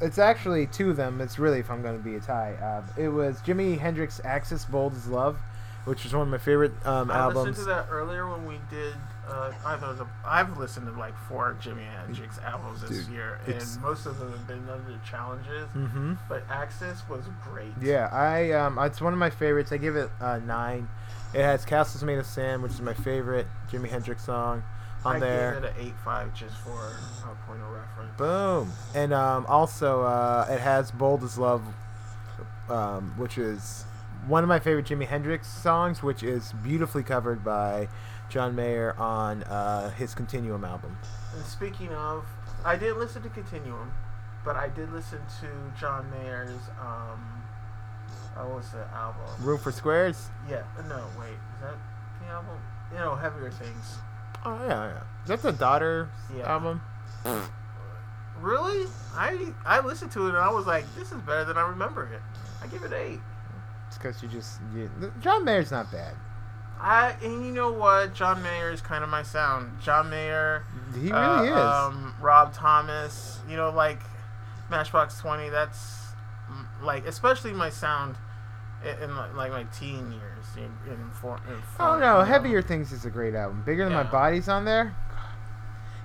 it's 0.01 0.19
actually 0.19 0.67
two 0.67 0.91
of 0.91 0.97
them. 0.97 1.21
It's 1.21 1.39
really 1.39 1.61
if 1.61 1.71
I'm 1.71 1.81
going 1.81 1.97
to 1.97 2.03
be 2.03 2.17
a 2.17 2.21
tie. 2.21 2.55
Uh, 2.55 3.01
it 3.01 3.09
was 3.09 3.41
Jimi 3.41 3.79
Hendrix 3.79 4.21
Axis 4.25 4.65
Bold 4.65 4.95
as 4.95 5.07
Love, 5.07 5.39
which 5.85 6.05
was 6.05 6.13
one 6.13 6.23
of 6.23 6.29
my 6.29 6.39
favorite 6.39 6.73
um, 6.87 7.11
I 7.11 7.19
albums. 7.19 7.49
listened 7.49 7.67
to 7.67 7.75
that 7.75 7.87
earlier 7.91 8.29
when 8.29 8.47
we 8.47 8.59
did. 8.71 8.95
Uh, 9.29 9.53
I 9.65 9.77
thought 9.77 9.99
a, 10.01 10.07
I've 10.27 10.59
listened 10.59 10.87
to 10.87 10.93
like 10.99 11.17
four 11.29 11.57
Jimi 11.61 11.85
Hendrix 11.85 12.39
albums 12.39 12.83
this 12.83 13.05
Dude, 13.07 13.15
year, 13.15 13.41
and 13.47 13.83
most 13.83 14.07
of 14.07 14.19
them 14.19 14.31
have 14.33 14.47
been 14.47 14.69
under 14.69 14.99
challenges. 15.09 15.69
Mm-hmm. 15.75 16.15
But 16.29 16.45
Axis 16.51 17.03
was 17.09 17.25
great. 17.43 17.73
Yeah, 17.81 18.09
I 18.13 18.53
um, 18.53 18.79
it's 18.79 19.01
one 19.01 19.13
of 19.13 19.19
my 19.19 19.31
favorites. 19.31 19.73
I 19.73 19.79
give 19.79 19.97
it 19.97 20.11
a 20.21 20.41
nine. 20.41 20.89
It 21.33 21.43
has 21.43 21.65
"Castles 21.65 22.05
Made 22.05 22.19
of 22.19 22.27
Sand," 22.27 22.63
which 22.63 22.73
is 22.73 22.81
my 22.81 22.95
favorite 22.95 23.47
Jimi 23.71 23.89
Hendrix 23.89 24.25
song 24.25 24.63
on 25.05 25.17
I 25.17 25.19
there. 25.21 25.55
gave 25.55 25.65
it 25.65 25.71
an 25.71 25.87
eight 25.87 25.95
five 26.05 26.35
just 26.35 26.57
for 26.59 26.71
a 27.25 27.47
point 27.47 27.63
of 27.63 27.71
reference. 27.71 28.17
Boom. 28.17 28.73
And 28.95 29.13
um, 29.13 29.47
also, 29.47 30.03
uh, 30.03 30.47
it 30.51 30.61
has 30.61 30.91
"Bold 30.91 31.25
as 31.25 31.39
Love," 31.39 31.63
um, 32.69 33.15
which 33.17 33.39
is 33.39 33.85
one 34.27 34.43
of 34.43 34.49
my 34.49 34.59
favorite 34.59 34.87
Jimi 34.87 35.07
Hendrix 35.07 35.47
songs, 35.49 36.03
which 36.03 36.23
is 36.23 36.53
beautifully 36.63 37.03
covered 37.03 37.45
by 37.45 37.89
John 38.29 38.55
Mayer 38.55 38.95
on 38.99 39.43
uh, 39.45 39.91
his 39.91 40.15
Continuum 40.15 40.65
album. 40.65 40.97
And 41.35 41.45
speaking 41.45 41.89
of, 41.91 42.25
I 42.65 42.77
didn't 42.77 42.99
listen 42.99 43.23
to 43.23 43.29
Continuum, 43.29 43.93
but 44.45 44.57
I 44.57 44.69
did 44.69 44.93
listen 44.93 45.21
to 45.41 45.49
John 45.79 46.11
Mayer's. 46.11 46.51
Um, 46.81 47.43
oh, 48.37 48.47
what 48.49 48.57
was 48.57 48.71
the 48.71 48.87
album? 48.95 49.23
"Room 49.41 49.59
for 49.59 49.73
Squares." 49.73 50.29
Yeah, 50.49 50.63
no, 50.89 51.05
wait, 51.19 51.31
is 51.31 51.61
that 51.63 51.75
the 52.23 52.27
album? 52.33 52.59
You 52.93 52.99
know, 52.99 53.17
Heavier 53.17 53.51
Things. 53.51 53.99
Oh 54.45 54.59
yeah, 54.67 54.89
yeah. 54.93 55.01
Is 55.23 55.29
that 55.29 55.43
the 55.43 55.53
Daughter 55.53 56.09
Yeah. 56.37 56.51
album? 56.53 56.81
Really? 58.41 58.87
I 59.15 59.53
I 59.65 59.81
listened 59.81 60.13
to 60.13 60.27
it 60.27 60.29
and 60.31 60.39
I 60.39 60.51
was 60.51 60.67
like, 60.67 60.85
this 60.97 61.13
is 61.13 61.19
better 61.23 61.45
than 61.45 61.57
I 61.57 61.67
remember 61.69 62.05
it. 62.13 62.21
I 62.63 62.67
give 62.67 62.83
it 62.83 62.93
eight. 62.93 63.21
Because 64.05 64.23
you 64.23 64.29
just 64.29 64.61
you, 64.75 64.91
John 65.23 65.47
Mayer's 65.47 65.71
not 65.71 65.91
bad. 65.91 66.15
I 66.79 67.17
and 67.23 67.47
you 67.47 67.53
know 67.53 67.73
what? 67.73 68.15
John 68.15 68.43
Mayer 68.43 68.71
is 68.71 68.83
kind 68.83 69.03
of 69.03 69.09
my 69.09 69.23
sound. 69.23 69.81
John 69.81 70.11
Mayer. 70.11 70.63
He 70.93 71.05
really 71.05 71.15
uh, 71.15 71.43
is. 71.43 71.57
Um, 71.57 72.15
Rob 72.21 72.53
Thomas. 72.53 73.39
You 73.49 73.57
know, 73.57 73.71
like 73.71 74.01
Matchbox 74.71 75.19
Twenty. 75.21 75.49
That's 75.49 76.09
mm, 76.51 76.67
like 76.83 77.07
especially 77.07 77.55
my 77.55 77.71
sound 77.71 78.17
in, 78.85 79.05
in 79.05 79.17
like, 79.17 79.51
my 79.51 79.65
teen 79.75 80.13
years. 80.13 80.45
In, 80.59 80.93
in, 80.93 81.11
for, 81.19 81.41
Oh 81.81 81.93
no, 81.93 81.95
you 81.95 82.01
know. 82.01 82.25
Heavier 82.25 82.61
Things 82.61 82.93
is 82.93 83.07
a 83.07 83.11
great 83.11 83.35
album. 83.35 83.63
Bigger 83.65 83.85
than 83.85 83.95
My 83.95 84.03
Body's 84.03 84.51
on 84.51 84.67
there. 84.67 84.95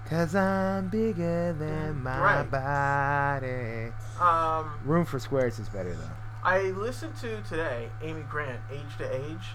Cause 0.10 0.34
I'm 0.34 0.88
bigger 0.88 1.54
than 1.54 2.02
my 2.02 2.44
Right. 2.44 2.50
body. 2.50 3.92
Um, 4.20 4.80
Room 4.86 5.06
for 5.06 5.20
Squares 5.20 5.60
is 5.60 5.68
better 5.68 5.94
though. 5.94 6.19
I 6.43 6.62
listened 6.71 7.15
to 7.17 7.41
today 7.41 7.89
Amy 8.02 8.21
Grant, 8.30 8.60
Age 8.71 8.97
to 8.99 9.13
Age, 9.15 9.47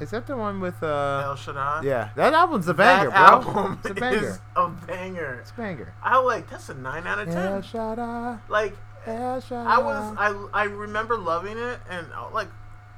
Is 0.00 0.10
that 0.10 0.26
the 0.26 0.36
one 0.36 0.60
with 0.60 0.82
uh? 0.82 1.22
El 1.24 1.36
Shaddai. 1.36 1.82
Yeah, 1.84 2.10
that 2.16 2.32
album's 2.32 2.68
a 2.68 2.74
banger, 2.74 3.10
that 3.10 3.42
bro. 3.42 3.52
album 3.54 3.78
It's 3.84 3.90
a 3.90 3.94
banger. 4.00 4.26
is 4.28 4.40
a 4.56 4.68
banger. 4.68 5.38
It's 5.42 5.50
a 5.50 5.54
banger. 5.54 5.94
I 6.02 6.18
was 6.18 6.26
like 6.26 6.48
that's 6.50 6.68
a 6.68 6.74
nine 6.74 7.06
out 7.06 7.18
of 7.18 7.28
ten. 7.28 7.52
El 7.52 7.62
Shaddai, 7.62 8.38
Like 8.48 8.74
El 9.06 9.40
Shaddai. 9.40 9.74
I 9.74 9.78
was, 9.78 10.16
I 10.18 10.46
I 10.62 10.64
remember 10.64 11.18
loving 11.18 11.58
it, 11.58 11.80
and 11.90 12.06
uh, 12.16 12.30
like, 12.32 12.48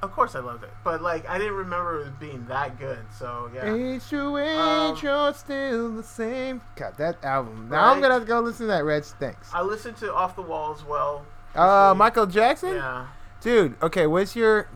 of 0.01 0.11
course 0.13 0.33
I 0.35 0.39
loved 0.39 0.63
it, 0.63 0.71
but 0.83 1.01
like 1.01 1.27
I 1.29 1.37
didn't 1.37 1.55
remember 1.55 2.01
it 2.01 2.19
being 2.19 2.45
that 2.47 2.79
good. 2.79 2.99
So 3.17 3.49
yeah, 3.53 3.73
Age 3.73 4.07
to 4.11 4.37
age, 4.37 4.57
Um, 4.57 4.97
you're 5.03 5.33
still 5.33 5.91
the 5.91 6.03
same. 6.03 6.61
God, 6.77 6.95
that 6.97 7.23
album. 7.23 7.67
Now 7.69 7.91
I'm 7.91 7.99
gonna 8.01 8.13
have 8.13 8.23
to 8.23 8.27
go 8.27 8.39
listen 8.39 8.67
to 8.67 8.71
that. 8.71 8.85
Reg, 8.85 9.03
thanks. 9.03 9.49
I 9.53 9.61
listened 9.61 9.97
to 9.97 10.13
Off 10.13 10.35
the 10.37 10.41
Wall 10.41 10.73
as 10.73 10.83
well. 10.85 11.25
Uh. 11.53 11.93
Michael 11.97 12.25
Jackson, 12.27 12.75
Yeah. 12.75 13.07
Dude. 13.45 13.81
Okay, 13.81 14.07
what's 14.07 14.35
your? 14.35 14.67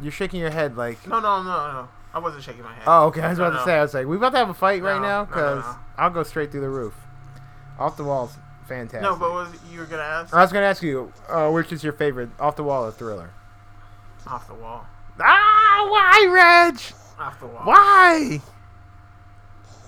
You're 0.00 0.12
shaking 0.12 0.40
your 0.40 0.50
head 0.50 0.76
like. 0.76 1.06
No, 1.06 1.20
no, 1.20 1.42
no, 1.42 1.72
no. 1.72 1.88
I 2.14 2.18
wasn't 2.18 2.42
shaking 2.42 2.62
my 2.62 2.72
head. 2.72 2.84
Oh, 2.86 3.06
okay. 3.08 3.20
I 3.20 3.28
was 3.28 3.38
No, 3.38 3.44
about 3.44 3.50
to 3.58 3.60
no. 3.60 3.64
say. 3.66 3.74
I 3.78 3.82
was 3.82 3.92
like, 3.92 4.06
we 4.06 4.16
about 4.16 4.30
to 4.32 4.38
have 4.38 4.48
a 4.48 4.54
fight 4.54 4.82
right 4.82 4.96
No, 5.00 5.02
now 5.02 5.24
no, 5.24 5.30
no, 5.30 5.56
because. 5.56 5.76
I'll 5.98 6.10
go 6.10 6.22
straight 6.22 6.50
through 6.50 6.62
the 6.62 6.68
roof. 6.70 6.94
Off 7.78 7.96
the 7.96 8.04
walls, 8.04 8.36
fantastic. 8.66 9.02
No, 9.02 9.16
but 9.16 9.30
what 9.32 9.50
was 9.50 9.60
you 9.70 9.80
were 9.80 9.86
gonna 9.86 10.02
ask? 10.02 10.32
I 10.32 10.40
was 10.40 10.52
gonna 10.52 10.66
ask 10.66 10.82
you, 10.82 11.12
uh, 11.28 11.50
which 11.50 11.72
is 11.72 11.84
your 11.84 11.92
favorite, 11.92 12.30
Off 12.38 12.56
the 12.56 12.64
Wall 12.64 12.84
or 12.86 12.90
Thriller? 12.92 13.30
Off 14.26 14.46
the 14.48 14.54
Wall. 14.54 14.86
Ah, 15.20 15.86
why, 15.90 16.28
Reg? 16.30 16.80
Off 17.18 17.38
the 17.40 17.46
Wall. 17.46 17.62
Why? 17.64 18.40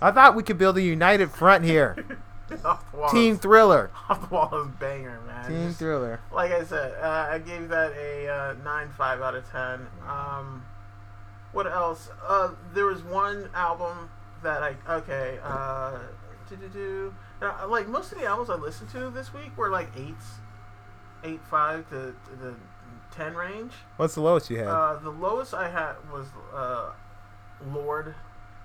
I 0.02 0.10
thought 0.10 0.34
we 0.34 0.42
could 0.42 0.58
build 0.58 0.76
a 0.76 0.82
united 0.82 1.30
front 1.30 1.64
here. 1.64 1.96
Off 2.64 2.90
the 2.90 2.96
Wall. 2.98 3.10
Team 3.10 3.36
Thriller. 3.36 3.90
Off 4.08 4.28
the 4.28 4.34
Wall 4.34 4.62
is 4.62 4.68
banger, 4.78 5.20
man. 5.26 5.48
Team 5.48 5.66
Just- 5.68 5.78
Thriller. 5.78 6.20
like 6.32 6.52
I 6.52 6.64
said, 6.64 6.94
uh, 7.02 7.28
I 7.30 7.38
gave 7.38 7.68
that 7.68 7.92
a 7.92 8.28
uh, 8.28 8.54
nine 8.64 8.90
five 8.90 9.20
out 9.20 9.34
of 9.34 9.50
ten. 9.50 9.86
Um, 10.08 10.64
what 11.52 11.66
else? 11.66 12.10
Uh, 12.26 12.52
there 12.74 12.86
was 12.86 13.02
one 13.02 13.48
album 13.54 14.10
that 14.42 14.62
I 14.62 14.76
okay. 14.88 15.38
Uh, 15.42 15.98
do 16.72 17.14
like 17.68 17.88
most 17.88 18.12
of 18.12 18.18
the 18.18 18.26
albums 18.26 18.50
I 18.50 18.54
listened 18.54 18.90
to 18.90 19.10
this 19.10 19.32
week 19.32 19.56
were 19.56 19.70
like 19.70 19.88
eights, 19.96 20.26
eight 21.24 21.40
five 21.50 21.88
to, 21.90 22.14
to 22.28 22.36
the 22.40 22.54
ten 23.10 23.34
range. 23.34 23.72
What's 23.96 24.14
the 24.14 24.20
lowest 24.20 24.50
you 24.50 24.58
had? 24.58 24.68
Uh, 24.68 24.96
the 25.02 25.10
lowest 25.10 25.54
I 25.54 25.68
had 25.68 25.94
was 26.12 26.26
uh, 26.54 26.90
Lorde. 27.72 28.14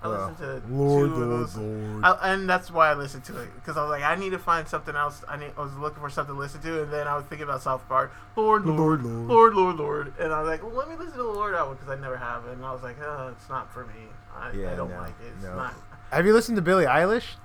I 0.03 0.07
listened 0.09 0.37
to 0.37 0.61
Lorde, 0.69 1.09
two 1.09 1.23
of 1.23 1.29
those. 1.29 1.55
Lorde. 1.57 2.03
I, 2.03 2.33
and 2.33 2.49
that's 2.49 2.69
why 2.69 2.91
I 2.91 2.93
listened 2.93 3.23
to 3.25 3.41
it 3.41 3.49
because 3.55 3.77
I 3.77 3.81
was 3.81 3.89
like, 3.89 4.03
I 4.03 4.15
need 4.15 4.29
to 4.29 4.39
find 4.39 4.67
something 4.67 4.95
else. 4.95 5.23
I 5.27 5.37
need. 5.37 5.51
I 5.57 5.61
was 5.61 5.73
looking 5.75 6.01
for 6.01 6.09
something 6.09 6.35
to 6.35 6.39
listen 6.39 6.61
to, 6.61 6.83
and 6.83 6.93
then 6.93 7.07
I 7.07 7.15
was 7.15 7.25
thinking 7.25 7.45
about 7.45 7.63
South 7.63 7.87
Park. 7.87 8.13
Lord, 8.35 8.65
Lord, 8.65 8.79
Lord, 8.79 9.03
Lord. 9.03 9.27
Lord, 9.27 9.55
Lord, 9.55 9.75
Lord, 9.77 10.13
and 10.19 10.31
I 10.31 10.41
was 10.41 10.49
like, 10.49 10.61
well, 10.63 10.73
let 10.73 10.87
me 10.87 10.95
listen 10.95 11.13
to 11.13 11.23
the 11.23 11.29
Lorde 11.29 11.55
album 11.55 11.75
because 11.77 11.89
I 11.89 11.99
never 11.99 12.17
have 12.17 12.45
and 12.47 12.63
I 12.63 12.71
was 12.71 12.83
like, 12.83 12.97
oh, 13.01 13.33
it's 13.35 13.49
not 13.49 13.73
for 13.73 13.85
me. 13.85 13.93
I, 14.35 14.51
Yeah, 14.51 14.73
I 14.73 14.75
don't 14.75 14.91
no, 14.91 14.97
like 14.97 15.15
it. 15.21 15.33
It's 15.35 15.43
no. 15.43 15.55
not. 15.55 15.73
Have 16.11 16.25
you 16.25 16.33
listened 16.33 16.57
to 16.57 16.61
Billie 16.61 16.85
Eilish? 16.85 17.35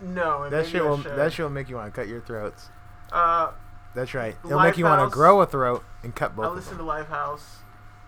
No, 0.00 0.44
and 0.44 0.52
That 0.52 0.66
shit 0.66 0.82
will 0.84 0.98
that 0.98 1.32
shit 1.32 1.42
will 1.42 1.50
make 1.50 1.68
you 1.68 1.76
want 1.76 1.92
to 1.92 2.00
cut 2.00 2.08
your 2.08 2.20
throats. 2.20 2.68
Uh, 3.10 3.50
That's 3.94 4.14
right. 4.14 4.36
It'll 4.44 4.60
make 4.60 4.78
you 4.78 4.84
want 4.84 5.10
to 5.10 5.12
grow 5.12 5.40
a 5.40 5.46
throat 5.46 5.82
and 6.04 6.14
cut 6.14 6.36
both. 6.36 6.44
I 6.44 6.48
of 6.50 6.54
listened 6.54 6.78
them. 6.78 6.86
to 6.86 6.92
Lifehouse. 6.92 7.40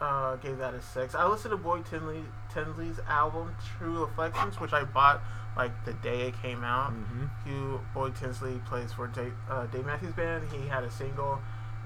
Uh, 0.00 0.36
gave 0.36 0.56
that 0.58 0.72
a 0.72 0.80
six. 0.80 1.14
I 1.14 1.26
listened 1.26 1.50
to 1.52 1.58
Boy 1.58 1.82
Tinley 1.82 2.24
Tinsley's 2.52 2.98
album 3.06 3.54
True 3.76 4.04
Reflections, 4.04 4.58
which 4.58 4.72
I 4.72 4.84
bought 4.84 5.20
like 5.56 5.72
the 5.84 5.92
day 5.94 6.28
it 6.28 6.40
came 6.40 6.64
out. 6.64 6.92
Mhm. 6.92 7.28
Hugh 7.44 7.80
Boyd 7.92 8.14
Tinsley 8.16 8.60
plays 8.66 8.92
for 8.94 9.08
Dave, 9.08 9.34
uh, 9.50 9.66
Dave 9.66 9.84
Matthews 9.84 10.14
Band. 10.14 10.48
He 10.50 10.66
had 10.68 10.84
a 10.84 10.90
single. 10.90 11.40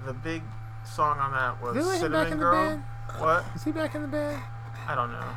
The 0.04 0.12
big 0.12 0.42
song 0.84 1.18
on 1.18 1.32
that 1.32 1.60
was 1.60 1.74
Did 1.74 1.84
they 1.84 2.06
him 2.06 2.12
back 2.12 2.28
Cinnamon 2.28 2.32
in 2.32 2.38
the 2.38 2.44
Girl. 2.44 2.66
band? 2.68 2.84
What? 3.18 3.44
Is 3.56 3.64
he 3.64 3.72
back 3.72 3.94
in 3.94 4.02
the 4.02 4.08
band? 4.08 4.42
I 4.86 4.94
don't 4.94 5.10
know. 5.12 5.34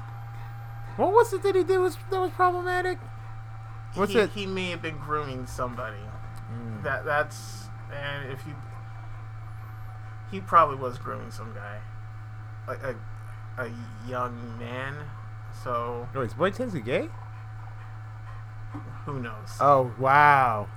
What 0.98 1.14
was 1.14 1.34
it 1.34 1.42
that 1.44 1.56
he 1.56 1.64
did 1.64 1.78
was 1.78 1.98
that 2.10 2.20
was 2.20 2.32
problematic? 2.32 3.00
What's 3.96 4.12
he, 4.14 4.20
it? 4.20 4.32
He 4.32 4.46
may 4.46 4.72
have 4.72 4.82
been 4.82 4.98
grooming 4.98 5.46
somebody. 5.48 5.98
Mm. 6.52 6.84
That 6.84 7.06
that's 7.06 7.68
and 7.92 8.32
if 8.32 8.46
you, 8.46 8.54
he 10.32 10.40
probably 10.42 10.76
was 10.76 10.98
grooming 10.98 11.32
some 11.32 11.54
guy, 11.54 11.80
a, 12.74 12.96
a 13.64 13.72
young 14.08 14.58
man. 14.60 14.96
So 15.64 16.08
Oh, 16.16 16.22
is 16.22 16.34
Boyd 16.34 16.54
Tinsley 16.54 16.82
gay? 16.82 17.10
who 19.06 19.20
knows? 19.20 19.58
Oh 19.60 19.92
wow, 19.98 20.68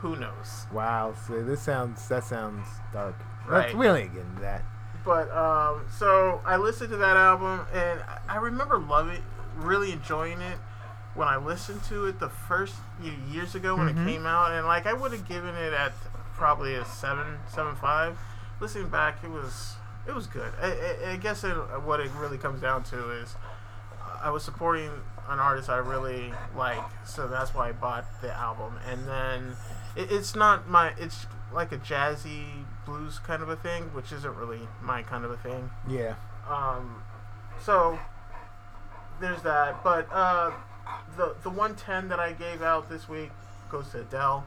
who 0.00 0.16
knows? 0.16 0.66
wow. 0.72 1.14
So 1.26 1.42
this 1.42 1.60
sounds 1.60 2.06
that 2.08 2.24
sounds 2.24 2.66
dark. 2.92 3.14
Right. 3.46 3.64
Let's, 3.66 3.74
we 3.74 3.86
don't 3.86 3.96
need 4.00 4.08
to 4.08 4.14
get 4.14 4.24
into 4.24 4.40
that. 4.42 4.64
But 5.04 5.30
um, 5.30 5.86
so 5.90 6.40
I 6.44 6.56
listened 6.56 6.90
to 6.90 6.96
that 6.98 7.16
album, 7.16 7.66
and 7.72 8.00
I- 8.28 8.36
remember 8.36 8.78
loving, 8.78 9.22
really 9.56 9.92
enjoying 9.92 10.40
it 10.40 10.58
when 11.14 11.26
I 11.28 11.36
listened 11.36 11.82
to 11.84 12.06
it 12.06 12.20
the 12.20 12.28
first 12.28 12.74
years 13.30 13.54
ago 13.54 13.76
when 13.76 13.88
Mhm. 13.94 14.06
it 14.06 14.10
came 14.12 14.26
out, 14.26 14.52
and 14.52 14.66
like 14.66 14.86
I 14.86 14.92
would 14.92 15.12
have 15.12 15.26
given 15.28 15.54
it 15.54 15.72
at 15.72 15.92
probably 16.36 16.74
a 16.74 16.84
seven, 16.84 17.38
seven 17.48 17.74
five. 17.76 18.18
Listening 18.60 18.88
back, 18.88 19.22
it 19.24 19.30
was 19.30 19.76
it 20.10 20.14
was 20.14 20.26
good. 20.26 20.52
I, 20.60 20.66
I, 20.66 21.12
I 21.12 21.16
guess 21.16 21.44
it, 21.44 21.54
what 21.84 22.00
it 22.00 22.10
really 22.18 22.38
comes 22.38 22.60
down 22.60 22.82
to 22.84 23.10
is 23.12 23.34
I 24.22 24.30
was 24.30 24.42
supporting 24.42 24.90
an 25.28 25.38
artist 25.38 25.70
I 25.70 25.78
really 25.78 26.32
like, 26.56 26.82
so 27.06 27.28
that's 27.28 27.54
why 27.54 27.68
I 27.68 27.72
bought 27.72 28.04
the 28.20 28.32
album. 28.32 28.74
And 28.88 29.06
then 29.06 29.56
it, 29.96 30.10
it's 30.10 30.34
not 30.34 30.68
my, 30.68 30.92
it's 30.98 31.26
like 31.52 31.72
a 31.72 31.78
jazzy 31.78 32.44
blues 32.84 33.18
kind 33.18 33.42
of 33.42 33.48
a 33.48 33.56
thing, 33.56 33.84
which 33.94 34.12
isn't 34.12 34.36
really 34.36 34.60
my 34.82 35.02
kind 35.02 35.24
of 35.24 35.30
a 35.30 35.36
thing. 35.36 35.70
Yeah. 35.88 36.16
Um, 36.48 37.02
so 37.62 37.98
there's 39.20 39.42
that. 39.42 39.82
But 39.84 40.08
uh, 40.12 40.50
the 41.16 41.36
the 41.42 41.50
110 41.50 42.08
that 42.08 42.18
I 42.18 42.32
gave 42.32 42.62
out 42.62 42.88
this 42.88 43.08
week 43.08 43.30
goes 43.70 43.90
to 43.90 44.00
Adele. 44.00 44.44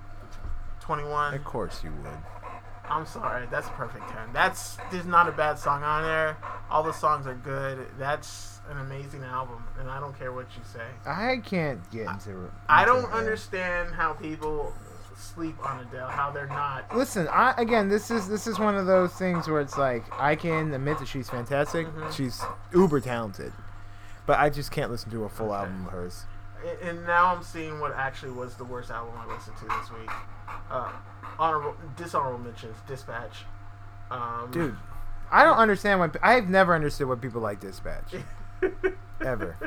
21. 0.81 1.33
Of 1.33 1.43
course 1.45 1.81
you 1.83 1.91
would. 1.91 2.42
I'm 2.89 3.05
sorry, 3.05 3.47
that's 3.49 3.67
a 3.67 3.71
perfect 3.71 4.09
10. 4.09 4.33
That's 4.33 4.77
there's 4.91 5.05
not 5.05 5.27
a 5.29 5.31
bad 5.31 5.57
song 5.57 5.83
on 5.83 6.03
there. 6.03 6.37
All 6.69 6.83
the 6.83 6.91
songs 6.91 7.25
are 7.27 7.33
good. 7.35 7.87
That's 7.97 8.59
an 8.69 8.77
amazing 8.77 9.23
album, 9.23 9.63
and 9.79 9.89
I 9.89 9.99
don't 9.99 10.17
care 10.17 10.31
what 10.31 10.47
you 10.57 10.63
say. 10.71 10.85
I 11.05 11.37
can't 11.43 11.79
get 11.91 12.07
into. 12.07 12.45
it. 12.45 12.51
I 12.69 12.85
don't 12.85 13.03
that. 13.09 13.13
understand 13.17 13.93
how 13.93 14.13
people 14.13 14.73
sleep 15.17 15.55
on 15.65 15.79
Adele. 15.79 16.07
How 16.09 16.31
they're 16.31 16.47
not. 16.47 16.93
Listen, 16.95 17.27
I 17.29 17.53
again, 17.57 17.87
this 17.87 18.11
is 18.11 18.27
this 18.27 18.47
is 18.47 18.59
one 18.59 18.75
of 18.75 18.85
those 18.85 19.13
things 19.13 19.47
where 19.47 19.61
it's 19.61 19.77
like 19.77 20.03
I 20.19 20.35
can 20.35 20.73
admit 20.73 20.99
that 20.99 21.07
she's 21.07 21.29
fantastic. 21.29 21.87
Mhm. 21.87 22.11
She's 22.13 22.41
uber 22.73 22.99
talented, 22.99 23.53
but 24.25 24.39
I 24.39 24.49
just 24.49 24.71
can't 24.71 24.91
listen 24.91 25.09
to 25.11 25.23
a 25.23 25.29
full 25.29 25.47
Okay. 25.53 25.55
album 25.59 25.85
of 25.87 25.91
hers. 25.93 26.25
And- 26.63 26.79
And 26.89 27.05
now 27.07 27.35
I'm 27.35 27.43
seeing 27.43 27.79
what 27.79 27.93
actually 27.95 28.31
was 28.31 28.55
the 28.55 28.63
worst 28.65 28.89
album 28.91 29.13
I 29.19 29.25
listened 29.33 29.57
to 29.57 29.65
this 29.65 29.91
week. 29.91 30.09
Uh, 30.69 30.91
honorable, 31.39 31.75
dishonorable 31.97 32.39
mentions, 32.39 32.77
Dispatch. 32.87 33.45
Um, 34.11 34.49
Dude, 34.51 34.77
I 35.31 35.43
don't 35.43 35.57
understand 35.57 35.99
why. 35.99 36.09
I've 36.21 36.49
never 36.49 36.73
understood 36.75 37.07
why 37.09 37.15
people 37.15 37.41
like 37.41 37.59
Dispatch. 37.59 38.13
Ever. 39.21 39.57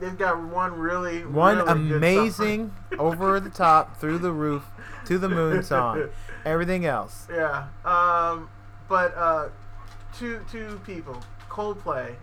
They've 0.00 0.16
got 0.18 0.40
one 0.42 0.72
really 0.78 1.24
One 1.24 1.58
really 1.58 1.94
amazing, 1.96 2.74
over 2.98 3.38
the 3.40 3.50
top, 3.50 3.96
through 3.98 4.18
the 4.18 4.32
roof, 4.32 4.64
to 5.06 5.18
the 5.18 5.28
moon 5.28 5.62
song. 5.62 6.08
Everything 6.44 6.84
else. 6.86 7.26
Yeah. 7.32 7.66
Um, 7.84 8.48
but 8.88 9.16
uh, 9.16 9.48
two 10.14 10.44
two 10.50 10.80
people, 10.84 11.20
Coldplay. 11.48 12.16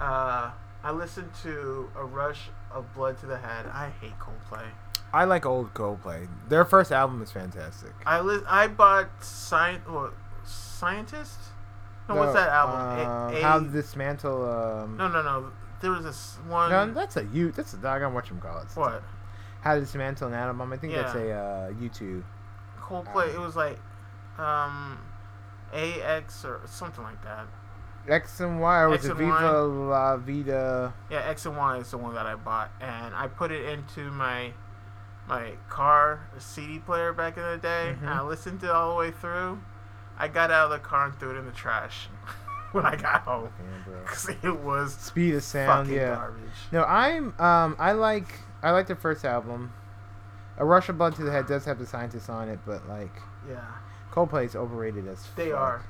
Uh, 0.00 0.50
I 0.84 0.90
listened 0.92 1.30
to 1.42 1.90
a 1.96 2.04
rush 2.04 2.50
of 2.72 2.92
blood 2.94 3.18
to 3.20 3.26
the 3.26 3.38
head. 3.38 3.66
I 3.72 3.90
hate 4.00 4.18
Coldplay. 4.18 4.64
I 5.12 5.24
like 5.24 5.46
old 5.46 5.72
Coldplay. 5.74 6.28
Their 6.48 6.64
first 6.64 6.92
album 6.92 7.22
is 7.22 7.30
fantastic. 7.32 7.92
I 8.04 8.20
li- 8.20 8.42
I 8.46 8.66
bought 8.68 9.08
Sci- 9.20 9.80
what, 9.86 10.12
Scientist. 10.44 11.38
No, 12.08 12.16
what's 12.16 12.34
that 12.34 12.48
album? 12.48 12.80
Uh, 12.80 13.28
A- 13.30 13.38
A- 13.38 13.42
How 13.42 13.58
to 13.60 13.66
dismantle. 13.68 14.44
Um, 14.50 14.96
no, 14.96 15.08
no, 15.08 15.22
no. 15.22 15.50
There 15.80 15.90
was 15.92 16.04
this 16.04 16.38
one. 16.48 16.70
no, 16.70 16.92
that's 16.92 17.16
a 17.16 17.24
you. 17.26 17.52
That's 17.52 17.72
a 17.74 17.76
doggone 17.76 18.12
what 18.14 18.28
you 18.30 18.36
call 18.36 18.58
it. 18.60 18.66
what? 18.74 19.02
How 19.60 19.74
to 19.74 19.80
dismantle 19.80 20.28
an 20.28 20.34
atom 20.34 20.58
bomb. 20.58 20.72
I 20.72 20.76
think 20.76 20.94
that's 20.94 21.14
Yeah. 21.14 21.20
a 21.20 21.68
uh, 21.68 21.70
U2. 21.72 22.22
Coldplay. 22.80 23.34
It 23.34 23.40
was 23.40 23.56
like, 23.56 23.78
um, 24.38 24.98
AX 25.72 26.44
or 26.44 26.60
something 26.66 27.02
like 27.04 27.22
that. 27.24 27.46
X 28.08 28.40
and 28.40 28.60
Y 28.60 28.80
or 28.80 28.88
was 28.88 29.04
it 29.04 29.14
Viva 29.16 29.62
La 29.62 30.16
Vida? 30.16 30.94
Yeah, 31.10 31.18
X 31.20 31.46
and 31.46 31.56
Y 31.56 31.76
is 31.78 31.90
the 31.90 31.98
one 31.98 32.14
that 32.14 32.26
I 32.26 32.34
bought, 32.34 32.70
and 32.80 33.14
I 33.14 33.28
put 33.28 33.50
it 33.52 33.64
into 33.68 34.10
my 34.10 34.52
my 35.26 35.52
car 35.68 36.20
CD 36.38 36.78
player 36.78 37.12
back 37.12 37.36
in 37.36 37.42
the 37.42 37.58
day. 37.58 37.94
Mhm. 37.96 38.00
And 38.02 38.10
I 38.10 38.22
listened 38.22 38.60
to 38.60 38.66
it 38.66 38.72
all 38.72 38.90
the 38.94 38.98
way 38.98 39.10
through. 39.10 39.60
I 40.18 40.26
got 40.28 40.50
out 40.50 40.64
of 40.64 40.70
the 40.70 40.78
car 40.78 41.04
and 41.06 41.18
threw 41.18 41.30
it 41.30 41.38
in 41.38 41.44
the 41.44 41.52
trash 41.52 42.08
when 42.72 42.84
I 42.86 42.96
got 42.96 43.22
home 43.22 43.50
because 44.02 44.28
it 44.42 44.58
was 44.60 44.94
Speed 44.94 45.34
of 45.34 45.42
sound. 45.42 45.88
Yeah. 45.90 46.14
garbage. 46.14 46.42
No, 46.72 46.84
I'm 46.84 47.38
um 47.40 47.76
I 47.78 47.92
like 47.92 48.40
I 48.62 48.70
like 48.70 48.86
their 48.86 48.96
first 48.96 49.24
album. 49.24 49.72
A 50.56 50.64
Rush 50.64 50.88
of 50.88 50.98
Blood 50.98 51.14
to 51.16 51.22
the 51.22 51.30
Head 51.30 51.46
does 51.46 51.64
have 51.66 51.78
the 51.78 51.86
scientists 51.86 52.28
on 52.28 52.48
it, 52.48 52.58
but 52.66 52.88
like 52.88 53.14
Yeah, 53.48 53.60
Coldplay's 54.10 54.56
overrated 54.56 55.06
as 55.06 55.24
they 55.36 55.50
fuck. 55.50 55.60
are. 55.60 55.82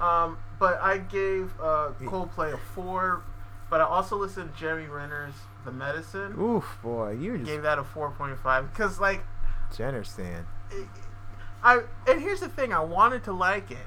Um, 0.00 0.38
but 0.58 0.80
I 0.80 0.98
gave 0.98 1.52
uh. 1.60 1.90
Coldplay 2.00 2.52
a 2.52 2.58
four. 2.58 3.22
But 3.70 3.80
I 3.80 3.84
also 3.84 4.16
listened 4.16 4.52
to 4.52 4.60
Jeremy 4.60 4.86
Renner's 4.86 5.32
The 5.64 5.72
Medicine. 5.72 6.34
Oof, 6.38 6.78
boy, 6.82 7.12
you're 7.12 7.38
just 7.38 7.48
Gave 7.48 7.62
that 7.62 7.78
a 7.78 7.84
four 7.84 8.10
point 8.10 8.38
five 8.38 8.70
because 8.70 9.00
like 9.00 9.22
Renner 9.78 10.04
stan. 10.04 10.46
I 11.62 11.80
and 12.06 12.20
here's 12.20 12.40
the 12.40 12.50
thing, 12.50 12.74
I 12.74 12.80
wanted 12.80 13.24
to 13.24 13.32
like 13.32 13.70
it. 13.70 13.86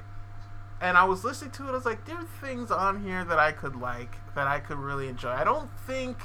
And 0.80 0.96
I 0.96 1.04
was 1.04 1.22
listening 1.22 1.52
to 1.52 1.68
it, 1.68 1.68
I 1.68 1.72
was 1.72 1.84
like, 1.84 2.04
there 2.04 2.16
are 2.16 2.28
things 2.40 2.72
on 2.72 3.04
here 3.04 3.24
that 3.24 3.38
I 3.38 3.52
could 3.52 3.76
like, 3.76 4.16
that 4.34 4.48
I 4.48 4.58
could 4.58 4.78
really 4.78 5.06
enjoy. 5.06 5.30
I 5.30 5.44
don't 5.44 5.70
think 5.86 6.18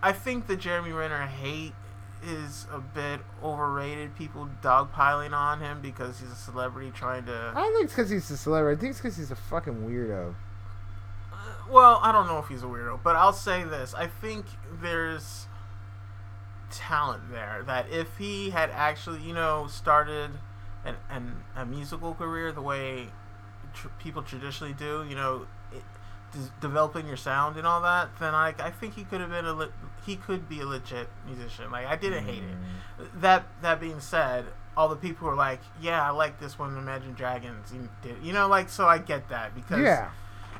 I 0.00 0.12
think 0.12 0.46
the 0.46 0.56
Jeremy 0.56 0.92
Renner 0.92 1.26
hate 1.26 1.74
is 2.26 2.66
a 2.72 2.78
bit 2.80 3.20
overrated. 3.42 4.14
People 4.16 4.48
dogpiling 4.62 5.32
on 5.32 5.60
him 5.60 5.80
because 5.80 6.18
he's 6.20 6.30
a 6.30 6.36
celebrity 6.36 6.90
trying 6.94 7.24
to 7.26 7.52
I 7.54 7.62
think 7.72 7.84
it's 7.84 7.92
because 7.94 8.10
he's 8.10 8.30
a 8.30 8.36
celebrity. 8.36 8.78
I 8.78 8.80
think 8.80 8.90
it's 8.92 9.00
because 9.00 9.16
he's 9.16 9.30
a 9.30 9.36
fucking 9.36 9.74
weirdo. 9.88 10.34
Uh, 11.32 11.36
well, 11.70 12.00
I 12.02 12.12
don't 12.12 12.26
know 12.26 12.38
if 12.38 12.48
he's 12.48 12.62
a 12.62 12.66
weirdo, 12.66 13.00
but 13.02 13.16
I'll 13.16 13.32
say 13.32 13.64
this. 13.64 13.94
I 13.94 14.06
think 14.06 14.46
there's 14.80 15.46
talent 16.70 17.30
there 17.30 17.62
that 17.66 17.86
if 17.90 18.16
he 18.18 18.50
had 18.50 18.70
actually, 18.70 19.20
you 19.20 19.32
know, 19.32 19.66
started 19.68 20.30
an, 20.84 20.96
an 21.10 21.36
a 21.56 21.64
musical 21.64 22.14
career 22.14 22.52
the 22.52 22.62
way 22.62 23.08
tr- 23.74 23.88
people 23.98 24.22
traditionally 24.22 24.74
do, 24.74 25.04
you 25.08 25.14
know, 25.14 25.46
it, 25.72 25.82
d- 26.32 26.38
developing 26.60 27.06
your 27.06 27.16
sound 27.16 27.56
and 27.56 27.66
all 27.66 27.80
that, 27.82 28.08
then 28.18 28.34
I, 28.34 28.54
I 28.58 28.70
think 28.70 28.94
he 28.94 29.04
could 29.04 29.20
have 29.20 29.30
been 29.30 29.46
a 29.46 29.52
le- 29.54 29.72
he 30.06 30.16
could 30.16 30.48
be 30.48 30.60
a 30.60 30.66
legit 30.66 31.08
musician. 31.26 31.70
Like 31.70 31.86
I 31.86 31.96
didn't 31.96 32.24
hate 32.24 32.42
it. 32.42 33.20
That 33.20 33.44
that 33.62 33.80
being 33.80 34.00
said, 34.00 34.44
all 34.76 34.88
the 34.88 34.96
people 34.96 35.26
who 35.26 35.32
are 35.32 35.36
like, 35.36 35.60
yeah, 35.80 36.02
I 36.06 36.10
like 36.10 36.38
this 36.40 36.58
one, 36.58 36.76
Imagine 36.76 37.14
Dragons. 37.14 37.72
You 37.72 37.88
did, 38.02 38.16
you 38.22 38.32
know, 38.32 38.46
like 38.48 38.68
so 38.68 38.86
I 38.86 38.98
get 38.98 39.28
that 39.30 39.54
because 39.54 39.80
Yeah, 39.80 40.10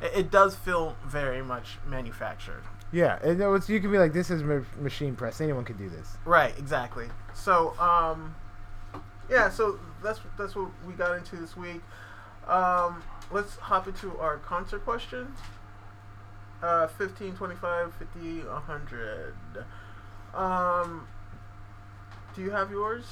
it, 0.02 0.12
it 0.20 0.30
does 0.30 0.54
feel 0.56 0.96
very 1.06 1.42
much 1.42 1.78
manufactured. 1.86 2.62
yeah. 2.92 3.18
And 3.22 3.40
it 3.40 3.46
was, 3.46 3.68
you 3.68 3.80
can 3.80 3.90
be 3.90 3.98
like, 3.98 4.12
this 4.12 4.30
is 4.30 4.42
ma- 4.42 4.60
machine 4.80 5.14
press. 5.16 5.40
Anyone 5.40 5.64
could 5.64 5.78
do 5.78 5.88
this. 5.88 6.16
Right, 6.24 6.56
exactly. 6.58 7.08
So, 7.34 7.74
um, 7.80 8.34
yeah, 9.28 9.48
so 9.50 9.78
that's 10.02 10.20
that's 10.38 10.54
what 10.54 10.68
we 10.86 10.92
got 10.94 11.16
into 11.16 11.36
this 11.36 11.56
week. 11.56 11.80
Um, 12.46 13.02
let's 13.30 13.56
hop 13.56 13.88
into 13.88 14.16
our 14.18 14.36
concert 14.38 14.84
questions. 14.84 15.38
Uh, 16.64 16.86
15, 16.86 17.36
25, 17.36 17.92
50, 17.94 18.40
100. 18.44 19.34
Um, 20.32 21.06
do 22.34 22.40
you 22.40 22.50
have 22.50 22.70
yours? 22.70 23.04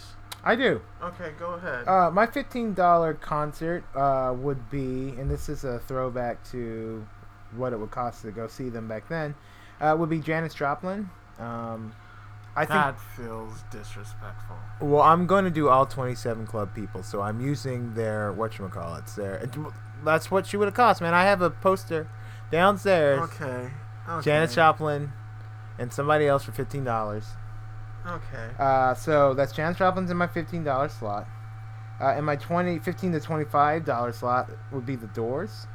I 0.43 0.57
do. 0.57 0.81
Okay, 1.03 1.33
go 1.39 1.53
ahead. 1.53 1.87
Uh, 1.87 2.11
my 2.11 2.27
fifteen 2.27 2.73
dollar 2.73 3.13
concert 3.13 3.85
uh, 3.95 4.35
would 4.37 4.71
be, 4.71 5.11
and 5.19 5.31
this 5.31 5.51
is 5.51 5.65
a 5.65 5.81
throwback 5.81 6.43
to 6.51 7.07
what 7.55 7.75
it 7.75 7.79
would 7.79 7.91
cost 7.91 8.23
to 8.23 8.33
go 8.33 8.49
see 8.49 8.71
them 8.71 8.89
back 8.89 9.07
then. 9.11 9.35
Uh, 9.81 9.95
would 9.99 10.09
be 10.09 10.19
Janis 10.19 10.55
Joplin. 10.55 11.11
Um, 11.39 11.95
I 12.57 12.65
think. 12.65 12.71
that 12.71 12.99
feels 13.17 13.63
disrespectful. 13.71 14.57
Well, 14.81 15.03
I'm 15.03 15.27
going 15.27 15.45
to 15.45 15.51
do 15.51 15.69
all 15.69 15.85
27 15.87 16.47
club 16.47 16.75
people, 16.75 17.03
so 17.03 17.21
I'm 17.21 17.41
using 17.41 17.95
their 17.95 18.33
whatchamacallits. 18.33 19.15
Their 19.15 19.47
that's 20.05 20.31
what 20.31 20.47
she 20.47 20.57
would 20.57 20.67
have 20.67 20.75
cost, 20.75 21.03
man. 21.03 21.13
I 21.13 21.25
have 21.25 21.43
a 21.43 21.51
poster 21.51 22.09
downstairs. 22.53 23.21
Okay. 23.23 23.71
okay. 24.09 24.25
Janis 24.25 24.55
Joplin 24.55 25.13
and 25.79 25.93
somebody 25.93 26.27
else 26.29 26.45
for 26.45 26.53
fifteen 26.53 26.85
dollars. 26.85 27.27
Okay. 28.07 28.51
Uh, 28.59 28.95
so 28.95 29.35
that's 29.35 29.53
Janet 29.53 29.77
Joplin's 29.79 30.11
in 30.11 30.17
my 30.17 30.27
fifteen 30.29 30.63
dollar 30.63 30.89
slot. 30.89 31.27
Uh, 32.01 32.07
and 32.17 32.27
my 32.27 32.35
20, 32.35 32.81
15 32.81 33.13
to 33.13 33.21
twenty 33.21 33.45
five 33.45 33.85
dollar 33.85 34.13
slot 34.13 34.51
would 34.73 34.85
be 34.87 34.97
the 34.97 35.07
Doors. 35.09 35.67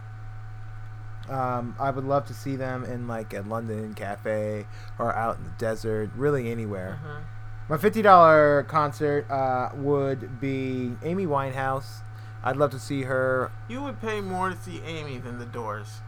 Um, 1.29 1.75
I 1.79 1.89
would 1.89 2.05
love 2.05 2.25
to 2.27 2.33
see 2.33 2.55
them 2.55 2.85
in 2.85 3.07
like 3.07 3.33
a 3.33 3.41
London 3.41 3.93
cafe 3.93 4.65
or 4.97 5.13
out 5.13 5.37
in 5.37 5.43
the 5.43 5.49
desert, 5.57 6.09
really 6.15 6.49
anywhere. 6.51 6.99
Mhm. 7.03 7.23
My 7.69 7.77
fifty 7.77 8.01
dollar 8.01 8.63
concert 8.63 9.29
uh, 9.29 9.69
would 9.75 10.39
be 10.39 10.95
Amy 11.03 11.25
Winehouse. 11.25 12.01
I'd 12.43 12.55
love 12.55 12.71
to 12.71 12.79
see 12.79 13.03
her. 13.03 13.51
You 13.67 13.81
would 13.83 13.99
pay 13.99 14.21
more 14.21 14.49
to 14.49 14.55
see 14.55 14.81
Amy 14.85 15.17
than 15.17 15.37
the 15.39 15.45
Doors. 15.45 16.01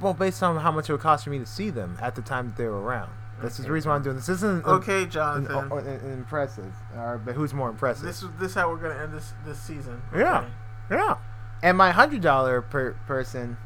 Well, 0.00 0.14
based 0.14 0.42
on 0.42 0.56
how 0.58 0.70
much 0.72 0.88
it 0.88 0.92
would 0.92 1.00
cost 1.00 1.24
for 1.24 1.30
me 1.30 1.38
to 1.38 1.46
see 1.46 1.70
them 1.70 1.98
at 2.00 2.14
the 2.14 2.22
time 2.22 2.48
that 2.48 2.56
they 2.56 2.66
were 2.66 2.80
around. 2.80 3.10
This 3.42 3.58
is 3.58 3.64
the 3.64 3.72
reason 3.72 3.88
why 3.88 3.96
I'm 3.96 4.02
doing 4.02 4.16
this. 4.16 4.26
This 4.26 4.36
isn't 4.42 4.66
Okay, 4.66 5.04
an, 5.04 5.10
Jonathan. 5.10 5.72
an- 5.72 5.86
an 5.86 6.12
impressive, 6.12 6.74
or, 6.94 7.16
but 7.24 7.34
who's 7.34 7.54
more 7.54 7.70
impressive? 7.70 8.04
This 8.04 8.22
is 8.22 8.28
this 8.38 8.52
how 8.54 8.68
we're 8.70 8.76
gonna 8.76 9.02
end 9.02 9.14
this 9.14 9.32
this 9.46 9.58
season. 9.58 10.02
Yeah. 10.14 10.40
Okay. 10.40 10.48
Yeah. 10.90 11.16
And 11.62 11.78
my 11.78 11.90
hundred 11.90 12.20
dollar 12.20 12.60
per 12.60 12.92
person 13.06 13.56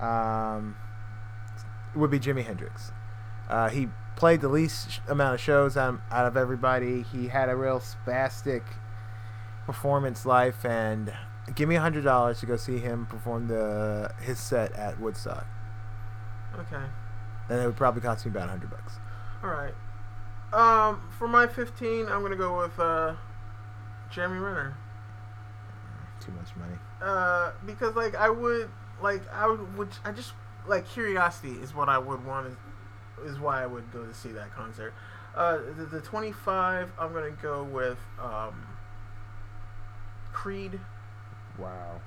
um, 0.00 0.76
would 1.96 2.10
be 2.10 2.20
Jimi 2.20 2.44
Hendrix. 2.44 2.92
Uh, 3.48 3.68
he 3.70 3.88
played 4.14 4.40
the 4.40 4.48
least 4.48 4.90
sh- 4.92 4.98
amount 5.08 5.34
of 5.34 5.40
shows 5.40 5.76
out, 5.76 6.00
out 6.12 6.26
of 6.26 6.36
everybody. 6.36 7.02
He 7.02 7.26
had 7.28 7.48
a 7.48 7.56
real 7.56 7.80
spastic 7.80 8.62
performance 9.66 10.24
life, 10.24 10.64
and 10.64 11.12
give 11.54 11.68
me 11.68 11.74
a 11.76 11.80
hundred 11.80 12.04
dollars 12.04 12.40
to 12.40 12.46
go 12.46 12.56
see 12.56 12.78
him 12.78 13.06
perform 13.06 13.48
the 13.48 14.12
his 14.20 14.38
set 14.38 14.72
at 14.72 15.00
Woodstock, 15.00 15.46
Okay. 16.58 16.84
and 17.48 17.60
it 17.60 17.66
would 17.66 17.76
probably 17.76 18.00
cost 18.02 18.24
me 18.26 18.30
about 18.30 18.48
a 18.48 18.50
hundred 18.50 18.70
bucks. 18.70 18.98
All 19.42 19.50
right. 19.50 19.74
Um, 20.52 21.10
for 21.18 21.26
my 21.26 21.46
15, 21.46 22.06
I'm 22.08 22.22
gonna 22.22 22.36
go 22.36 22.58
with 22.58 22.78
uh, 22.78 23.14
Jeremy 24.10 24.38
Renner. 24.38 24.76
Too 26.20 26.32
much 26.32 26.54
money. 26.56 26.76
Uh, 27.02 27.52
because 27.66 27.96
like 27.96 28.14
I 28.14 28.28
would 28.30 28.70
like 29.00 29.22
I 29.32 29.46
would, 29.48 29.76
would 29.76 29.88
I 30.04 30.12
just 30.12 30.34
like 30.68 30.86
curiosity 30.88 31.52
is 31.60 31.74
what 31.74 31.88
I 31.88 31.98
would 31.98 32.24
want 32.24 32.54
to, 33.18 33.24
is 33.24 33.40
why 33.40 33.62
I 33.62 33.66
would 33.66 33.90
go 33.92 34.04
to 34.04 34.14
see 34.14 34.30
that 34.32 34.52
concert. 34.54 34.94
Uh, 35.34 35.58
the, 35.78 35.86
the 35.86 36.00
25, 36.00 36.92
I'm 36.98 37.12
gonna 37.14 37.30
go 37.30 37.64
with 37.64 37.98
um, 38.22 38.66
Creed. 40.32 40.78
Wow. 41.58 42.00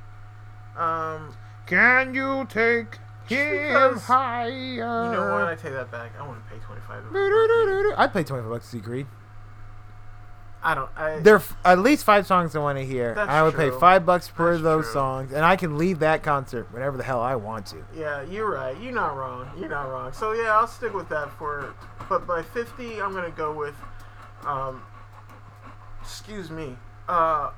Um, 0.78 1.36
Can 1.68 2.14
you 2.14 2.46
take 2.50 2.96
him 3.28 3.68
because- 3.68 4.04
higher? 4.04 4.50
you 4.50 4.78
know 4.80 5.32
what? 5.34 5.46
I 5.46 5.56
take 5.56 5.74
that 5.74 5.92
back. 5.92 6.12
I 6.20 6.28
want 6.28 6.44
to 6.46 6.52
pay 6.54 6.60
25. 6.64 7.04
to- 7.06 7.10
Doo-doo-doo-doo-doo. 7.12 7.94
I'd 7.98 8.14
pay 8.14 8.24
twenty 8.24 8.44
five 8.44 8.52
bucks 8.52 8.66
to 8.66 8.72
see 8.78 8.82
Creed. 8.82 9.08
I 10.64 10.74
don't. 10.74 10.90
I, 10.98 11.20
There 11.20 11.36
are 11.36 11.38
f- 11.38 11.56
at 11.64 11.78
least 11.80 12.04
five 12.06 12.26
songs 12.26 12.56
I 12.56 12.60
want 12.60 12.80
to 12.80 12.86
hear. 12.86 13.14
That's 13.14 13.30
I 13.30 13.44
would 13.44 13.56
pay 13.56 13.70
five 13.70 14.04
bucks 14.04 14.28
per 14.30 14.54
That's 14.54 14.64
those 14.64 14.86
true. 14.86 14.94
songs, 14.94 15.32
and 15.32 15.46
I 15.46 15.56
can 15.58 15.78
leave 15.78 16.00
that 16.00 16.24
concert 16.24 16.72
whenever 16.74 16.98
the 16.98 17.04
hell 17.04 17.22
I 17.22 17.36
want 17.36 17.68
to. 17.68 17.86
Yeah, 17.96 18.24
you're 18.24 18.50
right. 18.50 18.76
You're 18.80 18.92
not 18.94 19.16
wrong. 19.16 19.48
You're 19.60 19.70
not 19.70 19.90
wrong. 19.90 20.12
So 20.12 20.32
yeah, 20.34 20.58
I'll 20.58 20.66
stick 20.68 20.94
with 20.96 21.08
that 21.10 21.30
for. 21.38 21.74
But 22.10 22.26
by 22.26 22.42
50, 22.42 23.00
I'm 23.02 23.14
gonna 23.14 23.30
go 23.30 23.54
with. 23.54 23.76
Um, 24.44 24.82
excuse 26.02 26.50
me. 26.50 26.78
Uh, 27.08 27.52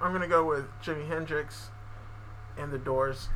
I'm 0.00 0.12
gonna 0.12 0.28
go 0.28 0.44
with 0.44 0.66
Jimi 0.82 1.08
Hendrix 1.08 1.68
and 2.56 2.72
the 2.72 2.78
Doors. 2.78 3.28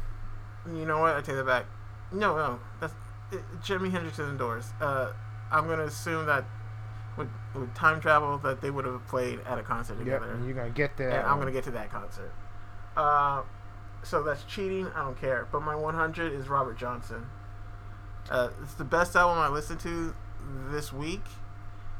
You 0.66 0.84
know 0.86 0.98
what? 1.00 1.14
I 1.16 1.20
take 1.20 1.36
that 1.36 1.46
back. 1.46 1.66
No, 2.12 2.36
no, 2.36 2.60
that's 2.80 2.94
it, 3.32 3.40
Jimi 3.62 3.90
Hendrix 3.90 4.18
and 4.18 4.34
the 4.34 4.38
Doors. 4.38 4.66
Uh, 4.80 5.12
I'm 5.50 5.66
gonna 5.66 5.84
assume 5.84 6.26
that 6.26 6.44
with, 7.16 7.28
with 7.54 7.74
time 7.74 8.00
travel 8.00 8.38
that 8.38 8.60
they 8.60 8.70
would 8.70 8.84
have 8.84 9.06
played 9.08 9.40
at 9.46 9.58
a 9.58 9.62
concert 9.62 9.94
Yep, 9.98 10.04
together. 10.04 10.30
and 10.32 10.44
you're 10.44 10.54
gonna 10.54 10.70
get 10.70 10.96
there. 10.96 11.10
And 11.10 11.26
I'm 11.26 11.38
gonna 11.38 11.52
get 11.52 11.64
to 11.64 11.70
that 11.72 11.90
concert. 11.90 12.32
Uh, 12.96 13.42
so 14.02 14.22
that's 14.22 14.44
cheating. 14.44 14.86
I 14.94 15.00
don't 15.04 15.18
care. 15.20 15.46
But 15.50 15.62
my 15.62 15.74
100 15.74 16.32
is 16.32 16.48
Robert 16.48 16.78
Johnson. 16.78 17.26
Uh, 18.30 18.48
it's 18.62 18.74
the 18.74 18.84
best 18.84 19.16
album 19.16 19.38
I 19.38 19.48
listened 19.48 19.80
to 19.80 20.14
this 20.70 20.92
week. 20.92 21.22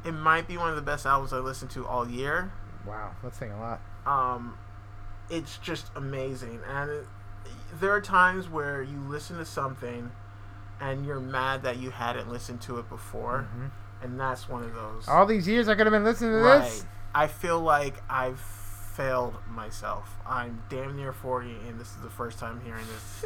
It 0.05 0.13
might 0.13 0.47
be 0.49 0.57
one 0.57 0.71
of 0.71 0.77
the 0.77 0.83
best 0.83 1.07
albums 1.07 1.33
I 1.33 1.39
listened 1.39 1.71
to 1.73 1.87
all 1.87 2.09
year. 2.09 2.53
Wow, 2.87 3.13
that's 3.23 3.39
saying 3.39 3.53
a 3.53 3.61
lot. 3.61 3.81
Um, 4.07 4.59
it's 5.31 5.59
just 5.59 5.87
amazing, 5.97 6.61
and 6.69 6.91
it, 6.91 7.07
there 7.81 7.93
are 7.93 8.01
times 8.01 8.49
where 8.49 8.83
you 8.83 8.99
listen 9.09 9.37
to 9.39 9.45
something, 9.45 10.11
and 10.81 11.07
you're 11.07 11.21
mad 11.21 11.63
that 11.63 11.79
you 11.79 11.91
hadn't 11.91 12.29
listened 12.31 12.61
to 12.63 12.79
it 12.79 12.89
before, 12.89 13.47
Mhm. 13.57 13.71
and 14.03 14.19
that's 14.21 14.49
one 14.49 14.63
of 14.65 14.75
those. 14.75 15.07
All 15.09 15.25
these 15.27 15.47
years 15.47 15.69
I 15.69 15.75
could 15.75 15.87
have 15.87 15.93
been 15.93 16.05
listening 16.05 16.33
to 16.33 16.39
Right. 16.39 16.61
this. 16.63 16.85
I 17.15 17.27
feel 17.29 17.61
like 17.61 18.03
I've 18.11 18.41
failed 18.41 19.37
myself. 19.49 20.17
I'm 20.27 20.63
damn 20.69 20.97
near 20.97 21.13
40, 21.13 21.57
and 21.69 21.79
this 21.81 21.89
is 21.91 22.03
the 22.03 22.11
first 22.11 22.39
time 22.39 22.61
hearing 22.61 22.85
this. 22.87 23.25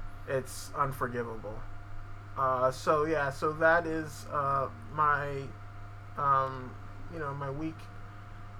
it's 0.28 0.70
unforgivable. 0.76 1.58
Uh, 2.38 2.70
so 2.70 3.04
yeah, 3.04 3.28
so 3.30 3.52
that 3.52 3.86
is 3.86 4.26
uh, 4.32 4.68
my, 4.94 5.42
um, 6.16 6.70
you 7.12 7.18
know, 7.18 7.34
my 7.34 7.50
week, 7.50 7.76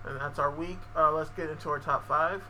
and 0.07 0.21
that's 0.21 0.38
our 0.38 0.51
week. 0.51 0.79
Uh, 0.97 1.12
let's 1.12 1.31
get 1.31 1.51
into 1.51 1.69
our 1.69 1.79
top 1.79 2.07
five. 2.07 2.43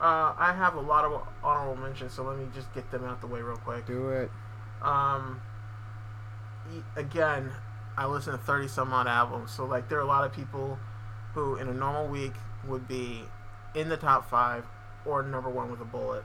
Uh, 0.00 0.34
I 0.36 0.52
have 0.56 0.74
a 0.74 0.80
lot 0.80 1.04
of 1.04 1.22
honorable 1.42 1.80
mentions, 1.80 2.12
so 2.12 2.24
let 2.24 2.38
me 2.38 2.46
just 2.54 2.72
get 2.74 2.90
them 2.90 3.04
out 3.04 3.20
the 3.20 3.26
way 3.26 3.40
real 3.40 3.56
quick. 3.56 3.86
Do 3.86 4.08
it. 4.10 4.30
Um, 4.82 5.40
again, 6.96 7.52
I 7.96 8.06
listen 8.06 8.32
to 8.32 8.38
30 8.38 8.68
some 8.68 8.92
odd 8.92 9.06
albums. 9.06 9.52
So, 9.52 9.64
like, 9.64 9.88
there 9.88 9.98
are 9.98 10.02
a 10.02 10.06
lot 10.06 10.24
of 10.24 10.32
people 10.32 10.78
who, 11.32 11.56
in 11.56 11.68
a 11.68 11.74
normal 11.74 12.08
week, 12.08 12.34
would 12.66 12.88
be 12.88 13.24
in 13.74 13.88
the 13.88 13.96
top 13.96 14.28
five 14.28 14.64
or 15.04 15.22
number 15.22 15.48
one 15.48 15.70
with 15.70 15.80
a 15.80 15.84
bullet. 15.84 16.24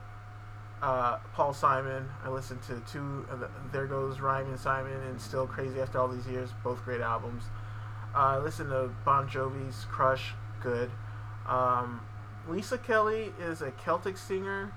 Uh, 0.82 1.18
Paul 1.34 1.52
Simon, 1.52 2.08
I 2.24 2.30
listened 2.30 2.62
to 2.62 2.82
two. 2.90 3.26
The, 3.30 3.50
there 3.70 3.86
goes 3.86 4.18
Rhymin' 4.18 4.58
Simon, 4.58 5.00
and 5.08 5.20
Still 5.20 5.46
Crazy 5.46 5.80
After 5.80 5.98
All 5.98 6.08
These 6.08 6.26
Years, 6.26 6.50
both 6.64 6.82
great 6.84 7.02
albums. 7.02 7.44
Uh, 8.14 8.18
I 8.18 8.38
listened 8.38 8.70
to 8.70 8.90
Bon 9.04 9.28
Jovi's 9.28 9.86
Crush, 9.90 10.34
good. 10.62 10.90
Um, 11.46 12.00
Lisa 12.48 12.78
Kelly 12.78 13.32
is 13.40 13.62
a 13.62 13.70
Celtic 13.70 14.16
singer. 14.16 14.72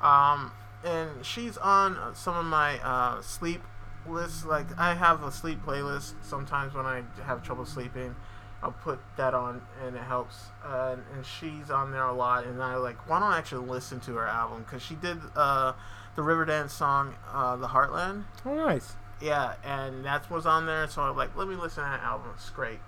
Um, 0.00 0.52
and 0.84 1.24
she's 1.24 1.56
on 1.56 1.96
uh, 1.96 2.14
some 2.14 2.36
of 2.36 2.44
my 2.44 2.78
uh, 2.80 3.20
sleep 3.22 3.62
lists. 4.08 4.44
Like 4.44 4.66
I 4.78 4.94
have 4.94 5.22
a 5.22 5.32
sleep 5.32 5.64
playlist. 5.64 6.14
Sometimes 6.22 6.74
when 6.74 6.86
I 6.86 7.02
have 7.24 7.42
trouble 7.42 7.66
sleeping, 7.66 8.14
I'll 8.62 8.72
put 8.72 8.98
that 9.16 9.34
on, 9.34 9.62
and 9.84 9.96
it 9.96 10.02
helps. 10.02 10.46
Uh, 10.64 10.94
and, 10.94 11.02
and 11.14 11.26
she's 11.26 11.70
on 11.70 11.92
there 11.92 12.04
a 12.04 12.12
lot. 12.12 12.46
And 12.46 12.62
I 12.62 12.76
like, 12.76 13.08
why 13.08 13.20
don't 13.20 13.32
I 13.32 13.38
actually 13.38 13.66
listen 13.66 14.00
to 14.00 14.14
her 14.14 14.26
album? 14.26 14.64
Because 14.64 14.82
she 14.82 14.94
did 14.94 15.18
uh, 15.34 15.72
the 16.14 16.22
Riverdance 16.22 16.70
song, 16.70 17.14
uh, 17.32 17.56
"The 17.56 17.68
Heartland." 17.68 18.24
Oh, 18.44 18.54
nice. 18.54 18.94
Yeah, 19.20 19.54
and 19.64 20.04
that 20.04 20.30
was 20.30 20.46
on 20.46 20.66
there. 20.66 20.88
So 20.88 21.02
I'm 21.02 21.16
like, 21.16 21.34
let 21.36 21.48
me 21.48 21.54
listen 21.54 21.84
to 21.84 21.90
that 21.90 22.02
album. 22.02 22.30
It's 22.34 22.50
great. 22.50 22.78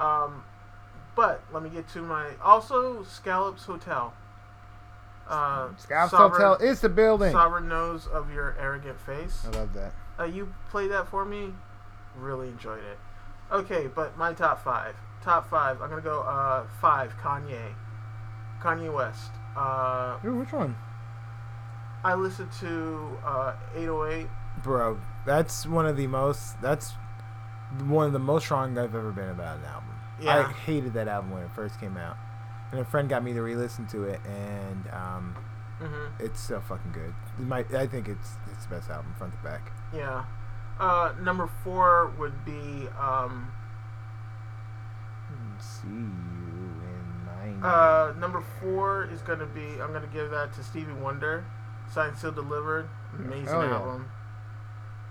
Um, 0.00 0.44
but 1.14 1.42
let 1.52 1.62
me 1.62 1.70
get 1.70 1.88
to 1.90 2.02
my 2.02 2.30
also 2.42 3.02
Scallops 3.04 3.64
Hotel. 3.64 4.12
Uh, 5.28 5.68
Scouts 5.76 6.12
Sovereign- 6.12 6.40
Hotel 6.40 6.54
is 6.66 6.80
the 6.80 6.88
building. 6.88 7.32
Sovereign 7.32 7.68
Nose 7.68 8.06
of 8.06 8.32
your 8.32 8.56
arrogant 8.60 9.00
face. 9.00 9.44
I 9.46 9.50
love 9.56 9.72
that. 9.74 9.92
Uh, 10.18 10.24
you 10.24 10.52
played 10.70 10.90
that 10.92 11.08
for 11.08 11.24
me. 11.24 11.52
Really 12.16 12.48
enjoyed 12.48 12.84
it. 12.84 12.98
Okay, 13.50 13.88
but 13.88 14.16
my 14.16 14.32
top 14.32 14.62
five. 14.62 14.94
Top 15.22 15.48
five. 15.50 15.82
I'm 15.82 15.90
gonna 15.90 16.00
go 16.00 16.20
uh, 16.22 16.64
five. 16.80 17.14
Kanye. 17.18 17.74
Kanye 18.62 18.92
West. 18.92 19.32
Uh, 19.56 20.18
Ooh, 20.24 20.36
which 20.36 20.52
one? 20.52 20.76
I 22.04 22.14
listened 22.14 22.52
to 22.60 23.18
uh, 23.24 23.54
808. 23.74 24.26
Bro, 24.62 24.98
that's 25.26 25.66
one 25.66 25.86
of 25.86 25.96
the 25.96 26.06
most. 26.06 26.60
That's 26.62 26.92
one 27.86 28.06
of 28.06 28.12
the 28.12 28.18
most 28.18 28.50
wrong 28.50 28.78
I've 28.78 28.94
ever 28.94 29.12
been 29.12 29.28
about 29.28 29.58
an 29.58 29.64
album. 29.64 29.90
Yeah. 30.20 30.38
I 30.48 30.52
hated 30.52 30.94
that 30.94 31.08
album 31.08 31.30
when 31.32 31.42
it 31.42 31.50
first 31.54 31.78
came 31.80 31.96
out, 31.96 32.16
and 32.72 32.80
a 32.80 32.84
friend 32.84 33.08
got 33.08 33.22
me 33.22 33.32
to 33.34 33.42
re-listen 33.42 33.86
to 33.88 34.04
it, 34.04 34.20
and 34.24 34.86
um, 34.92 35.36
hmm 35.78 36.06
it's 36.24 36.40
so 36.40 36.60
fucking 36.60 36.92
good. 36.92 37.12
Might, 37.38 37.74
I 37.74 37.86
think 37.86 38.08
it's 38.08 38.30
it's 38.52 38.64
the 38.64 38.76
best 38.76 38.88
album 38.88 39.14
front 39.18 39.32
to 39.34 39.38
back. 39.40 39.72
Yeah. 39.94 40.24
Uh, 40.78 41.12
number 41.20 41.46
four 41.64 42.12
would 42.18 42.44
be 42.44 42.86
um, 43.00 43.50
See 45.58 45.88
you 45.88 45.94
in 45.94 47.60
my. 47.60 47.66
uh, 47.66 48.12
number 48.18 48.42
four 48.60 49.08
is 49.12 49.22
gonna 49.22 49.46
be 49.46 49.80
I'm 49.80 49.92
gonna 49.92 50.06
give 50.12 50.30
that 50.30 50.52
to 50.54 50.62
Stevie 50.62 50.92
Wonder. 50.92 51.44
Signed, 51.92 52.16
Sealed, 52.16 52.34
Delivered. 52.34 52.88
Amazing 53.18 53.46
Hell 53.46 53.62
yeah. 53.64 53.74
album. 53.74 54.10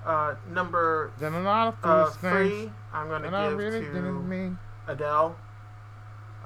Uh, 0.06 0.36
number 0.50 1.12
Then 1.20 1.34
a 1.34 1.42
lot 1.42 1.70
of 1.70 1.76
uh, 1.84 2.10
three 2.12 2.72
I'm 2.94 3.10
gonna 3.10 3.28
give 3.50 3.58
really 3.58 3.80
to. 3.82 3.92
Adele. 4.88 5.36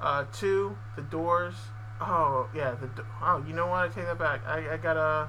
Uh, 0.00 0.24
two, 0.32 0.76
The 0.96 1.02
Doors. 1.02 1.54
Oh 2.00 2.48
yeah, 2.54 2.74
the 2.80 2.86
Do- 2.86 3.04
oh 3.22 3.44
you 3.46 3.52
know 3.52 3.66
what? 3.66 3.80
I 3.80 3.88
take 3.88 4.06
that 4.06 4.18
back. 4.18 4.40
I, 4.46 4.72
I 4.72 4.76
gotta 4.78 5.28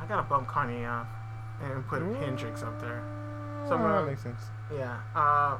I 0.00 0.06
gotta 0.06 0.22
bump 0.22 0.48
Kanye 0.48 0.88
off 0.88 1.08
and 1.60 1.86
put 1.88 2.02
Hendrix 2.20 2.62
up 2.62 2.80
there. 2.80 3.02
So 3.66 3.74
oh, 3.74 3.78
that 3.78 4.06
makes 4.06 4.22
sense. 4.22 4.42
Yeah. 4.72 5.00
Uh, 5.14 5.58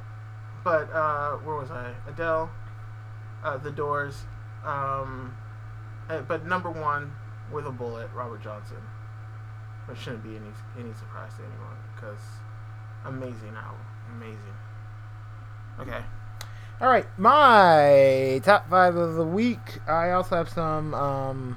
but 0.62 0.92
uh, 0.92 1.32
where 1.38 1.56
was 1.56 1.72
I? 1.72 1.92
Adele, 2.06 2.50
uh, 3.42 3.56
The 3.56 3.72
Doors. 3.72 4.24
Um, 4.64 5.36
but 6.28 6.46
number 6.46 6.70
one 6.70 7.12
with 7.52 7.66
a 7.66 7.70
bullet, 7.72 8.08
Robert 8.14 8.42
Johnson. 8.42 8.78
It 9.90 9.96
shouldn't 9.96 10.22
be 10.22 10.30
any 10.30 10.50
any 10.78 10.92
surprise 10.94 11.32
to 11.36 11.42
anyone 11.42 11.76
because 11.94 12.18
amazing 13.04 13.54
album, 13.56 13.86
amazing. 14.16 14.56
Okay. 15.78 16.04
All 16.80 16.88
right, 16.88 17.06
my 17.16 18.40
top 18.44 18.68
five 18.68 18.96
of 18.96 19.14
the 19.14 19.24
week. 19.24 19.80
I 19.88 20.10
also 20.10 20.36
have 20.36 20.48
some 20.48 20.92
um, 20.92 21.56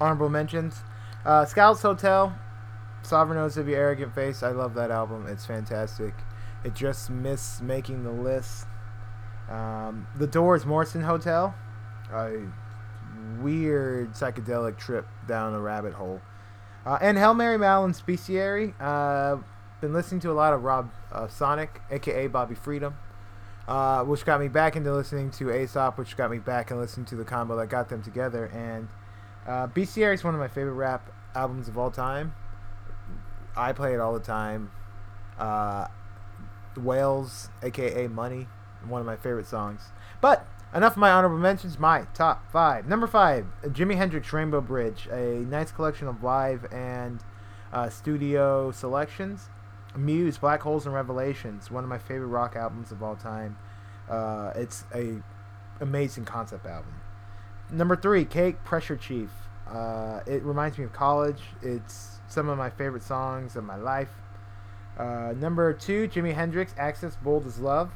honorable 0.00 0.30
mentions. 0.30 0.80
Uh, 1.26 1.44
Scouts 1.44 1.82
Hotel, 1.82 2.38
Sovereign 3.02 3.38
Nose 3.38 3.56
of 3.56 3.68
Your 3.68 3.78
Arrogant 3.78 4.14
Face. 4.14 4.42
I 4.42 4.52
love 4.52 4.74
that 4.74 4.90
album. 4.90 5.26
It's 5.26 5.44
fantastic. 5.44 6.14
It 6.64 6.74
just 6.74 7.10
missed 7.10 7.62
making 7.62 8.04
the 8.04 8.12
list. 8.12 8.66
Um, 9.50 10.06
the 10.16 10.26
Doors 10.26 10.64
Morrison 10.64 11.02
Hotel, 11.02 11.54
a 12.12 12.46
weird 13.40 14.12
psychedelic 14.12 14.78
trip 14.78 15.06
down 15.28 15.54
a 15.54 15.60
rabbit 15.60 15.92
hole. 15.92 16.20
Uh, 16.86 16.98
and 17.00 17.18
Hail 17.18 17.34
Mary 17.34 17.58
Mallon 17.58 17.92
Bestiary. 17.92 18.72
Uh, 18.80 19.42
been 19.80 19.92
listening 19.92 20.20
to 20.20 20.30
a 20.30 20.32
lot 20.32 20.54
of 20.54 20.62
Rob 20.62 20.90
uh, 21.12 21.28
Sonic, 21.28 21.82
aka 21.90 22.28
Bobby 22.28 22.54
Freedom 22.54 22.94
uh, 23.68 24.04
which 24.04 24.24
got 24.24 24.40
me 24.40 24.48
back 24.48 24.76
into 24.76 24.92
listening 24.94 25.30
to 25.32 25.50
Aesop, 25.50 25.98
which 25.98 26.16
got 26.16 26.30
me 26.30 26.38
back 26.38 26.70
and 26.70 26.80
listening 26.80 27.06
to 27.06 27.16
the 27.16 27.24
combo 27.24 27.56
that 27.56 27.68
got 27.68 27.88
them 27.88 28.02
together. 28.02 28.46
And 28.46 28.88
uh, 29.46 29.66
Bestiary 29.68 30.14
is 30.14 30.24
one 30.24 30.34
of 30.34 30.40
my 30.40 30.48
favorite 30.48 30.74
rap 30.74 31.10
albums 31.34 31.68
of 31.68 31.76
all 31.76 31.90
time. 31.90 32.34
I 33.56 33.72
play 33.72 33.94
it 33.94 34.00
all 34.00 34.14
the 34.14 34.20
time. 34.20 34.70
Uh, 35.38 35.86
Whales, 36.76 37.48
aka 37.62 38.06
Money, 38.06 38.46
one 38.86 39.00
of 39.00 39.06
my 39.06 39.16
favorite 39.16 39.46
songs. 39.46 39.80
But 40.20 40.46
enough 40.76 40.92
of 40.92 40.98
my 40.98 41.10
honorable 41.10 41.38
mentions. 41.38 41.78
My 41.78 42.02
top 42.14 42.50
five. 42.52 42.86
Number 42.86 43.06
five, 43.06 43.46
Jimi 43.64 43.96
Hendrix 43.96 44.32
Rainbow 44.32 44.60
Bridge, 44.60 45.08
a 45.10 45.44
nice 45.48 45.72
collection 45.72 46.06
of 46.06 46.22
live 46.22 46.70
and 46.72 47.20
uh, 47.72 47.88
studio 47.88 48.70
selections. 48.70 49.48
Muse, 49.96 50.36
Black 50.36 50.60
Holes 50.60 50.84
and 50.84 50.94
Revelations, 50.94 51.70
one 51.70 51.82
of 51.82 51.88
my 51.88 51.96
favorite 51.98 52.26
rock 52.26 52.54
albums 52.54 52.92
of 52.92 53.02
all 53.02 53.16
time. 53.16 53.56
Uh, 54.10 54.52
it's 54.54 54.84
a 54.94 55.22
amazing 55.80 56.26
concept 56.26 56.66
album. 56.66 57.00
Number 57.70 57.96
three, 57.96 58.24
Cake, 58.24 58.62
Pressure 58.62 58.96
Chief. 58.96 59.30
Uh, 59.68 60.20
it 60.26 60.42
reminds 60.42 60.78
me 60.78 60.84
of 60.84 60.92
college. 60.92 61.40
It's 61.62 62.18
some 62.28 62.48
of 62.48 62.58
my 62.58 62.70
favorite 62.70 63.02
songs 63.02 63.56
of 63.56 63.64
my 63.64 63.76
life. 63.76 64.10
Uh, 64.98 65.32
number 65.36 65.72
two, 65.72 66.08
Jimi 66.08 66.34
Hendrix, 66.34 66.74
Axis, 66.78 67.16
Bold 67.16 67.46
as 67.46 67.58
Love. 67.58 67.90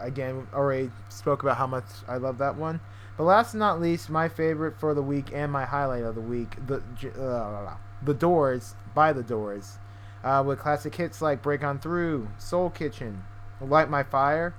Again, 0.00 0.46
already 0.52 0.90
spoke 1.08 1.42
about 1.42 1.56
how 1.56 1.66
much 1.66 1.84
I 2.08 2.16
love 2.16 2.38
that 2.38 2.56
one. 2.56 2.80
But 3.16 3.24
last 3.24 3.52
but 3.52 3.58
not 3.58 3.80
least, 3.80 4.10
my 4.10 4.28
favorite 4.28 4.78
for 4.78 4.94
the 4.94 5.02
week 5.02 5.30
and 5.32 5.50
my 5.50 5.64
highlight 5.64 6.04
of 6.04 6.14
the 6.14 6.20
week, 6.20 6.56
the 6.66 6.82
uh, 7.20 7.76
the 8.02 8.14
Doors 8.14 8.74
by 8.94 9.12
the 9.12 9.22
Doors, 9.22 9.78
uh, 10.22 10.42
with 10.46 10.58
classic 10.58 10.94
hits 10.94 11.22
like 11.22 11.42
"Break 11.42 11.64
On 11.64 11.78
Through," 11.78 12.28
"Soul 12.38 12.70
Kitchen," 12.70 13.24
"Light 13.60 13.88
My 13.88 14.02
Fire." 14.02 14.54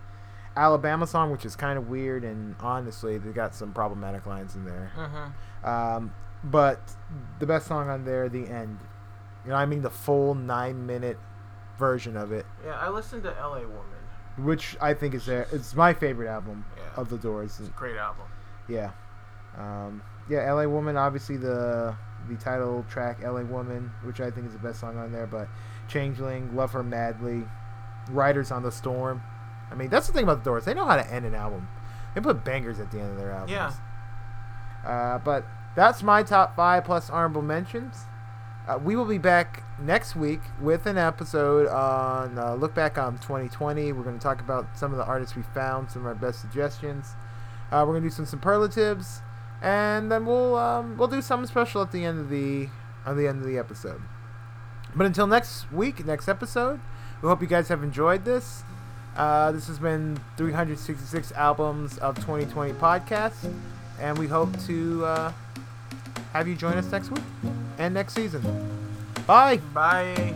Alabama 0.56 1.06
song, 1.06 1.32
which 1.32 1.46
is 1.46 1.56
kind 1.56 1.78
of 1.78 1.88
weird, 1.88 2.24
and 2.24 2.56
honestly, 2.60 3.20
they 3.20 3.32
got 3.32 3.54
some 3.54 3.74
problematic 3.74 4.26
lines 4.26 4.56
in 4.56 4.66
there. 4.66 4.92
Mm-hmm. 4.98 5.70
Um, 5.70 6.14
but 6.44 6.80
the 7.38 7.46
best 7.46 7.68
song 7.68 7.90
on 7.90 8.06
there, 8.06 8.28
"The 8.28 8.48
End." 8.48 8.80
You 9.46 9.52
know, 9.52 9.58
I 9.58 9.66
mean 9.66 9.82
the 9.82 9.92
full 9.92 10.36
nine-minute 10.36 11.18
version 11.78 12.18
of 12.18 12.32
it, 12.32 12.46
Yeah, 12.66 12.78
I 12.78 12.90
listened 12.90 13.24
to 13.24 13.38
L.A. 13.38 13.62
Woman. 13.62 13.84
Which 14.38 14.78
I 14.82 14.94
think 14.94 15.14
is 15.14 15.26
their, 15.26 15.48
it's 15.52 15.76
my 15.76 15.94
favorite 15.94 16.28
album 16.30 16.66
Yeah. 16.78 16.84
of 17.02 17.10
the 17.10 17.18
Doors. 17.18 17.60
It's 17.60 17.70
a 17.70 17.72
great 17.74 17.98
album. 17.98 18.26
Yeah, 18.68 18.92
um, 19.58 20.02
yeah. 20.30 20.46
"L.A. 20.46 20.68
Woman," 20.70 20.98
obviously 20.98 21.38
the 21.38 21.96
the 22.30 22.36
title 22.36 22.86
track, 22.90 23.20
"L.A. 23.24 23.44
Woman," 23.46 23.92
which 24.04 24.20
I 24.20 24.30
think 24.32 24.48
is 24.48 24.54
the 24.54 24.60
best 24.60 24.80
song 24.80 24.98
on 24.98 25.12
there. 25.12 25.28
But 25.28 25.48
"Changeling," 25.88 26.56
"Love 26.56 26.72
Her 26.74 26.84
Madly," 26.84 27.46
"Riders 28.10 28.52
on 28.52 28.64
the 28.64 28.72
Storm." 28.72 29.22
I 29.72 29.76
mean, 29.76 29.90
that's 29.90 30.08
the 30.08 30.14
thing 30.14 30.24
about 30.24 30.44
the 30.44 30.50
Doors. 30.50 30.66
They 30.66 30.74
know 30.74 30.86
how 30.86 30.96
to 30.98 31.12
end 31.14 31.26
an 31.26 31.36
album. 31.36 31.68
They 32.16 32.22
put 32.22 32.44
bangers 32.44 32.80
at 32.80 32.92
the 32.92 33.00
end 33.00 33.12
of 33.12 33.18
their 33.18 33.32
albums. 33.32 33.52
Yeah. 33.52 33.72
Uh, 34.86 35.18
but 35.20 35.46
that's 35.76 36.02
my 36.04 36.24
top 36.24 36.56
five 36.56 36.86
plus 36.86 37.10
honorable 37.10 37.42
mentions. 37.42 38.04
Uh, 38.68 38.78
we 38.84 38.98
will 38.98 39.06
be 39.06 39.18
back 39.18 39.64
next 39.80 40.16
week 40.16 40.42
with 40.60 40.86
an 40.88 40.98
episode 40.98 41.68
on 41.68 42.38
uh, 42.38 42.54
look 42.56 42.76
back 42.76 42.98
on 42.98 43.14
2020. 43.20 43.94
We're 43.94 44.04
going 44.04 44.18
to 44.18 44.24
talk 44.24 44.42
about 44.42 44.78
some 44.78 44.92
of 44.92 44.98
the 44.98 45.06
artists 45.06 45.38
we 45.38 45.44
found, 45.54 45.90
some 45.90 46.02
of 46.02 46.08
our 46.08 46.16
best 46.16 46.42
suggestions. 46.42 47.16
Uh, 47.72 47.86
we're 47.88 47.94
going 47.94 48.04
to 48.04 48.10
do 48.10 48.14
some 48.14 48.26
superlatives, 48.26 49.22
and 49.62 50.12
then 50.12 50.26
we'll 50.26 50.58
um, 50.58 50.98
we'll 50.98 51.08
do 51.08 51.22
something 51.22 51.48
special 51.48 51.82
at 51.82 51.94
the 51.94 52.04
end 52.04 52.20
of 52.20 52.30
the 52.30 52.68
at 53.06 53.16
the 53.16 53.26
end 53.26 53.40
of 53.42 53.48
the 53.48 53.58
episode. 53.58 54.02
But 54.94 55.06
until 55.06 55.28
next 55.28 55.72
week, 55.72 56.06
next 56.06 56.28
episode, 56.28 56.82
we 57.22 57.30
hope 57.30 57.42
you 57.42 57.48
guys 57.48 57.70
have 57.70 57.84
enjoyed 57.84 58.26
this. 58.26 58.64
Uh, 59.16 59.54
this 59.54 59.68
has 59.68 59.80
been 59.80 60.20
366 60.36 61.32
albums 61.32 61.98
of 62.00 62.16
2020 62.16 62.74
podcast, 62.74 63.54
and 64.00 64.18
we 64.18 64.28
hope 64.28 64.60
to 64.66 65.06
uh, 65.06 65.32
have 66.38 66.48
you 66.48 66.56
join 66.56 66.74
us 66.74 66.92
next 66.92 67.10
week 67.10 67.24
and 67.80 67.94
next 67.94 68.14
season. 68.14 68.44
Bye. 69.26 69.58
Bye. 69.74 70.36